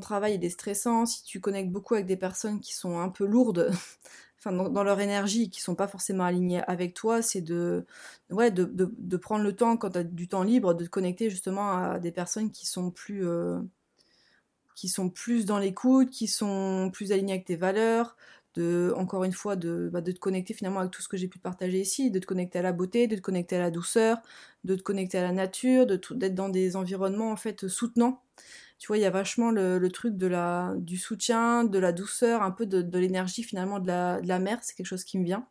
travail 0.00 0.38
est 0.40 0.48
stressant, 0.50 1.06
si 1.06 1.24
tu 1.24 1.40
connectes 1.40 1.70
beaucoup 1.70 1.94
avec 1.94 2.06
des 2.06 2.16
personnes 2.16 2.60
qui 2.60 2.74
sont 2.74 2.98
un 2.98 3.08
peu 3.08 3.24
lourdes, 3.26 3.70
dans, 4.50 4.84
leur 4.84 5.00
énergie, 5.00 5.50
qui 5.50 5.60
sont 5.60 5.74
pas 5.74 5.88
forcément 5.88 6.24
alignés 6.24 6.62
avec 6.66 6.94
toi, 6.94 7.22
c'est 7.22 7.40
de, 7.40 7.86
ouais, 8.30 8.50
de, 8.50 9.16
prendre 9.16 9.44
le 9.44 9.54
temps, 9.54 9.76
quand 9.76 9.90
tu 9.90 9.98
as 9.98 10.04
du 10.04 10.28
temps 10.28 10.42
libre, 10.42 10.74
de 10.74 10.84
te 10.84 10.90
connecter 10.90 11.30
justement 11.30 11.72
à 11.72 11.98
des 11.98 12.12
personnes 12.12 12.50
qui 12.50 12.66
sont 12.66 12.90
plus, 12.90 13.26
euh, 13.26 13.60
qui 14.74 14.88
sont 14.88 15.08
plus 15.08 15.46
dans 15.46 15.58
l'écoute, 15.58 16.10
qui 16.10 16.26
sont 16.26 16.90
plus 16.92 17.12
alignées 17.12 17.34
avec 17.34 17.46
tes 17.46 17.56
valeurs, 17.56 18.16
de, 18.54 18.92
encore 18.96 19.24
une 19.24 19.32
fois, 19.32 19.56
de, 19.56 19.90
bah, 19.92 20.00
de 20.00 20.12
te 20.12 20.18
connecter 20.18 20.54
finalement 20.54 20.80
avec 20.80 20.92
tout 20.92 21.02
ce 21.02 21.08
que 21.08 21.16
j'ai 21.16 21.28
pu 21.28 21.38
partager 21.38 21.80
ici, 21.80 22.10
de 22.10 22.18
te 22.18 22.26
connecter 22.26 22.58
à 22.58 22.62
la 22.62 22.72
beauté, 22.72 23.06
de 23.06 23.16
te 23.16 23.20
connecter 23.20 23.56
à 23.56 23.60
la 23.60 23.70
douceur, 23.70 24.18
de 24.64 24.74
te 24.76 24.82
connecter 24.82 25.18
à 25.18 25.22
la 25.22 25.32
nature, 25.32 25.86
d'être 25.86 26.34
dans 26.34 26.48
des 26.48 26.76
environnements 26.76 27.30
en 27.30 27.36
fait 27.36 27.68
soutenants 27.68 28.22
tu 28.78 28.88
vois, 28.88 28.98
il 28.98 29.00
y 29.00 29.06
a 29.06 29.10
vachement 29.10 29.50
le, 29.50 29.88
truc 29.88 30.16
de 30.16 30.26
la, 30.26 30.74
du 30.76 30.98
soutien, 30.98 31.64
de 31.64 31.78
la 31.78 31.92
douceur, 31.92 32.42
un 32.42 32.50
peu 32.50 32.66
de, 32.66 32.98
l'énergie 32.98 33.42
finalement 33.42 33.78
de 33.80 33.86
la, 33.86 34.20
de 34.20 34.28
la 34.28 34.38
mer, 34.38 34.58
c'est 34.62 34.74
quelque 34.74 34.86
chose 34.86 35.04
qui 35.04 35.18
me 35.18 35.24
vient. 35.24 35.46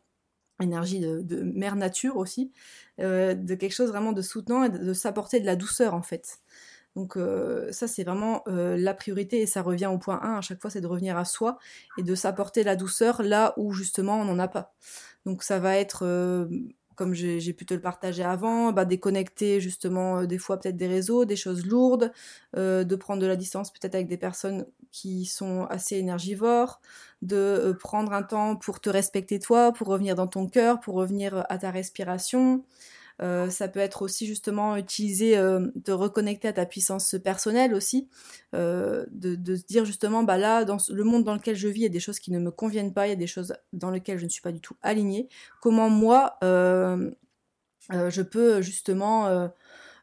Énergie 0.62 1.00
de, 1.00 1.20
de 1.20 1.42
mère 1.42 1.74
nature 1.74 2.16
aussi, 2.16 2.52
euh, 3.00 3.34
de 3.34 3.56
quelque 3.56 3.72
chose 3.72 3.88
vraiment 3.88 4.12
de 4.12 4.22
soutenant 4.22 4.62
et 4.62 4.70
de, 4.70 4.92
s'apporter 4.92 5.40
de 5.40 5.46
la 5.46 5.56
douceur 5.56 5.94
en 5.94 6.02
fait. 6.02 6.38
Donc 6.96 7.18
ça 7.70 7.88
c'est 7.88 8.04
vraiment 8.04 8.42
la 8.46 8.94
priorité 8.94 9.40
et 9.40 9.46
ça 9.46 9.62
revient 9.62 9.86
au 9.86 9.98
point 9.98 10.20
1 10.22 10.36
à 10.36 10.40
chaque 10.40 10.60
fois, 10.60 10.70
c'est 10.70 10.80
de 10.80 10.86
revenir 10.86 11.16
à 11.16 11.24
soi 11.24 11.58
et 11.98 12.02
de 12.02 12.14
s'apporter 12.14 12.62
la 12.62 12.76
douceur 12.76 13.22
là 13.22 13.54
où 13.56 13.72
justement 13.72 14.20
on 14.20 14.24
n'en 14.24 14.38
a 14.38 14.48
pas. 14.48 14.74
Donc 15.26 15.42
ça 15.42 15.58
va 15.58 15.76
être 15.76 16.48
comme 16.94 17.12
j'ai 17.12 17.52
pu 17.52 17.66
te 17.66 17.74
le 17.74 17.80
partager 17.80 18.22
avant, 18.22 18.70
bah, 18.70 18.84
déconnecter 18.84 19.60
justement 19.60 20.24
des 20.24 20.38
fois 20.38 20.60
peut-être 20.60 20.76
des 20.76 20.86
réseaux, 20.86 21.24
des 21.24 21.34
choses 21.34 21.66
lourdes, 21.66 22.12
de 22.54 22.94
prendre 22.94 23.20
de 23.20 23.26
la 23.26 23.34
distance 23.34 23.72
peut-être 23.72 23.96
avec 23.96 24.06
des 24.06 24.16
personnes 24.16 24.64
qui 24.92 25.24
sont 25.24 25.66
assez 25.70 25.96
énergivores, 25.96 26.80
de 27.20 27.76
prendre 27.80 28.12
un 28.12 28.22
temps 28.22 28.54
pour 28.54 28.80
te 28.80 28.88
respecter 28.88 29.40
toi, 29.40 29.72
pour 29.72 29.88
revenir 29.88 30.14
dans 30.14 30.28
ton 30.28 30.46
cœur, 30.46 30.78
pour 30.78 30.94
revenir 30.94 31.44
à 31.48 31.58
ta 31.58 31.72
respiration, 31.72 32.64
euh, 33.22 33.48
ça 33.48 33.68
peut 33.68 33.80
être 33.80 34.02
aussi 34.02 34.26
justement 34.26 34.76
utiliser, 34.76 35.36
euh, 35.36 35.68
de 35.76 35.92
reconnecter 35.92 36.48
à 36.48 36.52
ta 36.52 36.66
puissance 36.66 37.14
personnelle 37.22 37.74
aussi, 37.74 38.08
euh, 38.54 39.06
de, 39.10 39.56
se 39.56 39.64
dire 39.64 39.84
justement, 39.84 40.24
bah 40.24 40.36
là, 40.36 40.64
dans 40.64 40.78
le 40.88 41.04
monde 41.04 41.24
dans 41.24 41.34
lequel 41.34 41.54
je 41.54 41.68
vis, 41.68 41.80
il 41.80 41.84
y 41.84 41.86
a 41.86 41.90
des 41.90 42.00
choses 42.00 42.18
qui 42.18 42.32
ne 42.32 42.38
me 42.38 42.50
conviennent 42.50 42.92
pas, 42.92 43.06
il 43.06 43.10
y 43.10 43.12
a 43.12 43.16
des 43.16 43.26
choses 43.26 43.54
dans 43.72 43.90
lesquelles 43.90 44.18
je 44.18 44.24
ne 44.24 44.30
suis 44.30 44.42
pas 44.42 44.52
du 44.52 44.60
tout 44.60 44.76
alignée. 44.82 45.28
Comment 45.60 45.90
moi, 45.90 46.38
je 46.42 48.22
peux 48.22 48.60
justement 48.62 49.50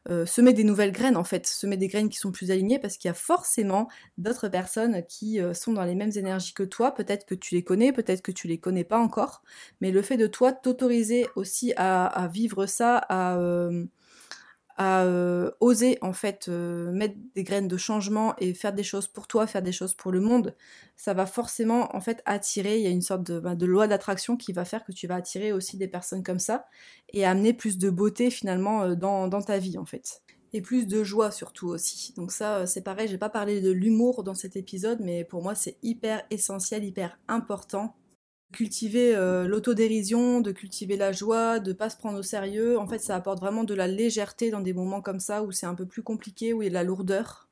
euh, 0.08 0.26
semer 0.26 0.52
des 0.52 0.64
nouvelles 0.64 0.90
graines 0.92 1.16
en 1.16 1.24
fait, 1.24 1.46
semer 1.46 1.76
des 1.76 1.86
graines 1.86 2.08
qui 2.08 2.18
sont 2.18 2.32
plus 2.32 2.50
alignées 2.50 2.78
parce 2.80 2.96
qu'il 2.96 3.08
y 3.08 3.10
a 3.10 3.14
forcément 3.14 3.88
d'autres 4.18 4.48
personnes 4.48 5.04
qui 5.08 5.40
euh, 5.40 5.54
sont 5.54 5.72
dans 5.72 5.84
les 5.84 5.94
mêmes 5.94 6.10
énergies 6.16 6.54
que 6.54 6.64
toi. 6.64 6.92
Peut-être 6.92 7.24
que 7.24 7.34
tu 7.34 7.54
les 7.54 7.62
connais, 7.62 7.92
peut-être 7.92 8.22
que 8.22 8.32
tu 8.32 8.48
les 8.48 8.58
connais 8.58 8.84
pas 8.84 8.98
encore, 8.98 9.42
mais 9.80 9.92
le 9.92 10.02
fait 10.02 10.16
de 10.16 10.26
toi 10.26 10.52
t'autoriser 10.52 11.26
aussi 11.36 11.72
à, 11.76 12.28
vivre 12.32 12.66
ça, 12.66 12.96
à, 12.96 13.36
euh, 13.38 13.84
euh, 15.04 15.50
oser 15.60 15.98
en 16.02 16.12
fait 16.12 16.46
euh, 16.48 16.92
mettre 16.92 17.16
des 17.34 17.44
graines 17.44 17.68
de 17.68 17.76
changement 17.76 18.34
et 18.38 18.54
faire 18.54 18.72
des 18.72 18.82
choses 18.82 19.06
pour 19.06 19.26
toi, 19.26 19.46
faire 19.46 19.62
des 19.62 19.72
choses 19.72 19.94
pour 19.94 20.12
le 20.12 20.20
monde, 20.20 20.56
ça 20.96 21.14
va 21.14 21.26
forcément 21.26 21.94
en 21.94 22.00
fait 22.00 22.22
attirer, 22.24 22.78
il 22.78 22.82
y 22.82 22.86
a 22.86 22.90
une 22.90 23.02
sorte 23.02 23.22
de, 23.22 23.40
bah, 23.40 23.54
loi 23.54 23.86
d'attraction 23.88 24.36
qui 24.36 24.52
va 24.52 24.64
faire 24.64 24.84
que 24.84 24.92
tu 24.92 25.06
vas 25.06 25.16
attirer 25.16 25.52
aussi 25.52 25.76
des 25.76 25.88
personnes 25.88 26.22
comme 26.22 26.38
ça 26.38 26.66
et 27.12 27.24
amener 27.24 27.52
plus 27.52 27.78
de 27.78 27.90
beauté 27.90 28.30
finalement 28.30 28.82
euh, 28.82 28.94
dans, 28.94 29.28
dans 29.28 29.42
ta 29.42 29.58
vie 29.58 29.78
en 29.78 29.84
fait. 29.84 30.22
Et 30.54 30.60
plus 30.60 30.86
de 30.86 31.02
joie 31.02 31.30
surtout 31.30 31.68
aussi. 31.68 32.12
Donc 32.16 32.32
ça 32.32 32.66
c'est 32.66 32.82
pareil, 32.82 33.08
j'ai 33.08 33.18
pas 33.18 33.30
parlé 33.30 33.60
de 33.60 33.70
l'humour 33.70 34.22
dans 34.22 34.34
cet 34.34 34.56
épisode, 34.56 35.00
mais 35.00 35.24
pour 35.24 35.42
moi 35.42 35.54
c'est 35.54 35.76
hyper 35.82 36.22
essentiel, 36.30 36.84
hyper 36.84 37.18
important 37.28 37.96
cultiver 38.52 39.14
euh, 39.16 39.48
l'autodérision, 39.48 40.40
de 40.40 40.52
cultiver 40.52 40.96
la 40.96 41.12
joie, 41.12 41.58
de 41.58 41.72
pas 41.72 41.90
se 41.90 41.96
prendre 41.96 42.18
au 42.18 42.22
sérieux. 42.22 42.78
En 42.78 42.86
fait, 42.86 42.98
ça 43.00 43.16
apporte 43.16 43.40
vraiment 43.40 43.64
de 43.64 43.74
la 43.74 43.88
légèreté 43.88 44.50
dans 44.50 44.60
des 44.60 44.72
moments 44.72 45.02
comme 45.02 45.20
ça 45.20 45.42
où 45.42 45.52
c'est 45.52 45.66
un 45.66 45.74
peu 45.74 45.86
plus 45.86 46.02
compliqué, 46.02 46.52
où 46.52 46.62
il 46.62 46.66
y 46.66 46.68
a 46.68 46.70
de 46.70 46.74
la 46.74 46.84
lourdeur. 46.84 47.51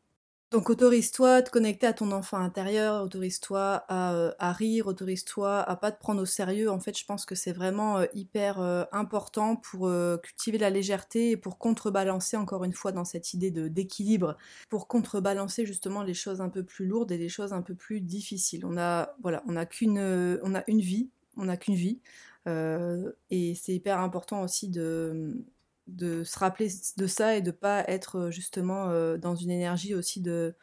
Donc 0.50 0.68
autorise-toi 0.68 1.34
à 1.36 1.42
te 1.42 1.50
connecter 1.50 1.86
à 1.86 1.92
ton 1.92 2.10
enfant 2.10 2.38
intérieur, 2.38 3.04
autorise-toi 3.04 3.84
à, 3.86 4.14
euh, 4.14 4.32
à, 4.40 4.52
rire, 4.52 4.88
autorise-toi 4.88 5.60
à 5.60 5.76
pas 5.76 5.92
te 5.92 6.00
prendre 6.00 6.20
au 6.22 6.26
sérieux. 6.26 6.68
En 6.68 6.80
fait, 6.80 6.98
je 6.98 7.04
pense 7.04 7.24
que 7.24 7.36
c'est 7.36 7.52
vraiment 7.52 7.98
euh, 7.98 8.06
hyper 8.14 8.60
euh, 8.60 8.82
important 8.90 9.54
pour 9.54 9.88
cultiver 10.24 10.58
la 10.58 10.70
légèreté 10.70 11.30
et 11.30 11.36
pour 11.36 11.56
contrebalancer 11.56 12.36
encore 12.36 12.64
une 12.64 12.72
fois 12.72 12.90
dans 12.90 13.04
cette 13.04 13.32
idée 13.32 13.52
d'équilibre, 13.52 14.36
pour 14.68 14.88
contrebalancer 14.88 15.66
justement 15.66 16.02
les 16.02 16.14
choses 16.14 16.40
un 16.40 16.48
peu 16.48 16.64
plus 16.64 16.86
lourdes 16.86 17.12
et 17.12 17.18
les 17.18 17.28
choses 17.28 17.52
un 17.52 17.62
peu 17.62 17.76
plus 17.76 18.00
difficiles. 18.00 18.66
On 18.66 18.76
a 18.76 19.14
voilà, 19.22 19.44
on 19.46 19.54
a 19.54 19.66
qu'une 19.66 20.00
on 20.42 20.54
a 20.56 20.64
une 20.66 20.80
vie, 20.80 21.10
on 21.36 21.44
n'a 21.44 21.56
qu'une 21.56 21.76
vie. 21.76 22.00
et 22.46 23.54
c'est 23.54 23.72
hyper 23.72 24.00
important 24.00 24.42
aussi 24.42 24.68
de 24.68 25.44
de 25.90 26.24
se 26.24 26.38
rappeler 26.38 26.68
de 26.96 27.06
ça 27.06 27.36
et 27.36 27.42
de 27.42 27.50
pas 27.50 27.84
être 27.88 28.16
euh, 28.18 28.30
justement 28.30 28.88
euh, 28.88 29.16
dans 29.18 29.34
une 29.34 29.50
énergie 29.50 29.94
aussi 29.94 30.20
de, 30.20 30.54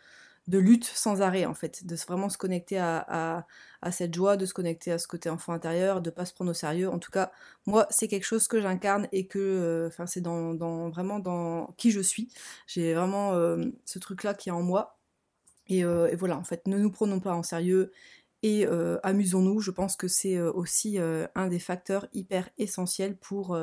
de 0.48 0.58
lutte 0.58 0.86
sans 0.86 1.22
arrêt 1.22 1.46
en 1.46 1.54
fait, 1.54 1.86
de 1.86 1.96
vraiment 1.96 2.30
se 2.30 2.38
connecter 2.38 2.78
à, 2.78 3.46
à, 3.82 3.92
cette 3.92 4.14
joie, 4.16 4.38
de 4.38 4.46
se 4.46 4.54
connecter 4.54 4.92
à 4.92 5.00
ce 5.00 5.08
côté 5.08 5.30
enfant 5.30 5.54
intérieur, 5.54 6.02
de 6.02 6.10
pas 6.10 6.26
se 6.26 6.34
prendre 6.34 6.52
au 6.52 6.54
sérieux. 6.54 6.90
En 6.90 7.00
tout 7.00 7.12
cas, 7.12 7.32
moi, 7.66 7.88
c'est 7.90 8.08
quelque 8.08 8.26
chose 8.26 8.48
que 8.48 8.62
j'incarne 8.62 9.08
et 9.12 9.28
que, 9.28 9.40
euh, 9.40 9.88
enfin, 9.88 10.06
c'est 10.08 10.22
dans, 10.22 10.90
vraiment 10.90 11.20
dans 11.20 11.68
qui 11.78 11.92
je 11.92 12.02
suis. 12.02 12.30
J'ai 12.68 12.94
vraiment 12.94 13.34
ce 13.86 14.00
truc-là 14.00 14.34
qui 14.34 14.50
est 14.50 14.52
en 14.54 14.64
moi. 14.64 14.98
Et, 15.68 15.80
et, 15.80 16.16
voilà, 16.16 16.38
en 16.38 16.44
fait, 16.44 16.66
ne 16.68 16.78
nous 16.78 16.92
prenons 16.92 17.20
pas 17.20 17.34
en 17.34 17.44
sérieux 17.44 17.92
et 18.44 18.68
euh, 18.68 19.00
amusons-nous, 19.02 19.62
je 19.62 19.72
pense 19.72 19.96
que 19.96 20.08
c'est 20.08 20.38
euh, 20.38 20.52
aussi 20.52 21.00
euh, 21.00 21.26
un 21.34 21.48
des 21.48 21.58
facteurs 21.58 22.08
hyper 22.14 22.50
essentiels 22.60 23.16
pour 23.16 23.58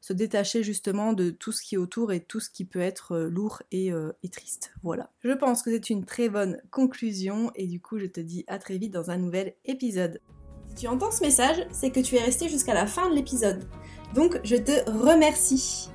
se 0.00 0.12
détacher 0.12 0.62
justement 0.62 1.12
de 1.12 1.30
tout 1.30 1.52
ce 1.52 1.62
qui 1.62 1.74
est 1.74 1.78
autour 1.78 2.12
et 2.12 2.20
tout 2.20 2.40
ce 2.40 2.48
qui 2.48 2.64
peut 2.64 2.80
être 2.80 3.16
lourd 3.18 3.62
et, 3.70 3.90
et, 4.22 4.28
triste. 4.28 4.72
Voilà. 4.82 5.10
Je 5.22 5.32
pense 5.32 5.62
que 5.62 5.70
c'est 5.70 5.90
une 5.90 6.04
très 6.04 6.28
bonne 6.28 6.60
conclusion 6.70 7.50
et 7.54 7.66
du 7.66 7.80
coup 7.80 7.98
je 7.98 8.06
te 8.06 8.20
dis 8.20 8.44
à 8.46 8.58
très 8.58 8.78
vite 8.78 8.92
dans 8.92 9.10
un 9.10 9.18
nouvel 9.18 9.54
épisode. 9.64 10.20
Si 10.68 10.74
tu 10.74 10.88
entends 10.88 11.10
ce 11.10 11.22
message, 11.22 11.66
c'est 11.70 11.90
que 11.90 12.00
tu 12.00 12.16
es 12.16 12.20
resté 12.20 12.48
jusqu'à 12.48 12.74
la 12.74 12.86
fin 12.86 13.08
de 13.10 13.14
l'épisode. 13.14 13.64
Donc 14.14 14.40
je 14.44 14.56
te 14.56 14.90
remercie. 14.90 15.90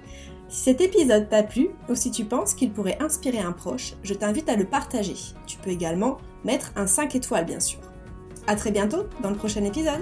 Si 0.50 0.64
cet 0.64 0.82
épisode 0.82 1.30
t'a 1.30 1.44
plu 1.44 1.70
ou 1.90 1.96
si 1.96 2.12
tu 2.12 2.26
penses 2.26 2.54
qu'il 2.54 2.72
pourrait 2.72 2.98
inspirer 3.02 3.40
un 3.40 3.52
proche, 3.52 3.94
je 4.04 4.14
t'invite 4.14 4.50
à 4.50 4.56
le 4.56 4.66
partager. 4.66 5.16
Tu 5.46 5.58
peux 5.58 5.70
également 5.70 6.18
mettre 6.44 6.72
un 6.76 6.88
5 6.88 7.16
étoiles 7.16 7.46
bien 7.46 7.60
sûr. 7.60 7.80
A 8.50 8.56
très 8.56 8.72
bientôt 8.72 9.06
dans 9.22 9.30
le 9.30 9.36
prochain 9.36 9.64
épisode 9.64 10.02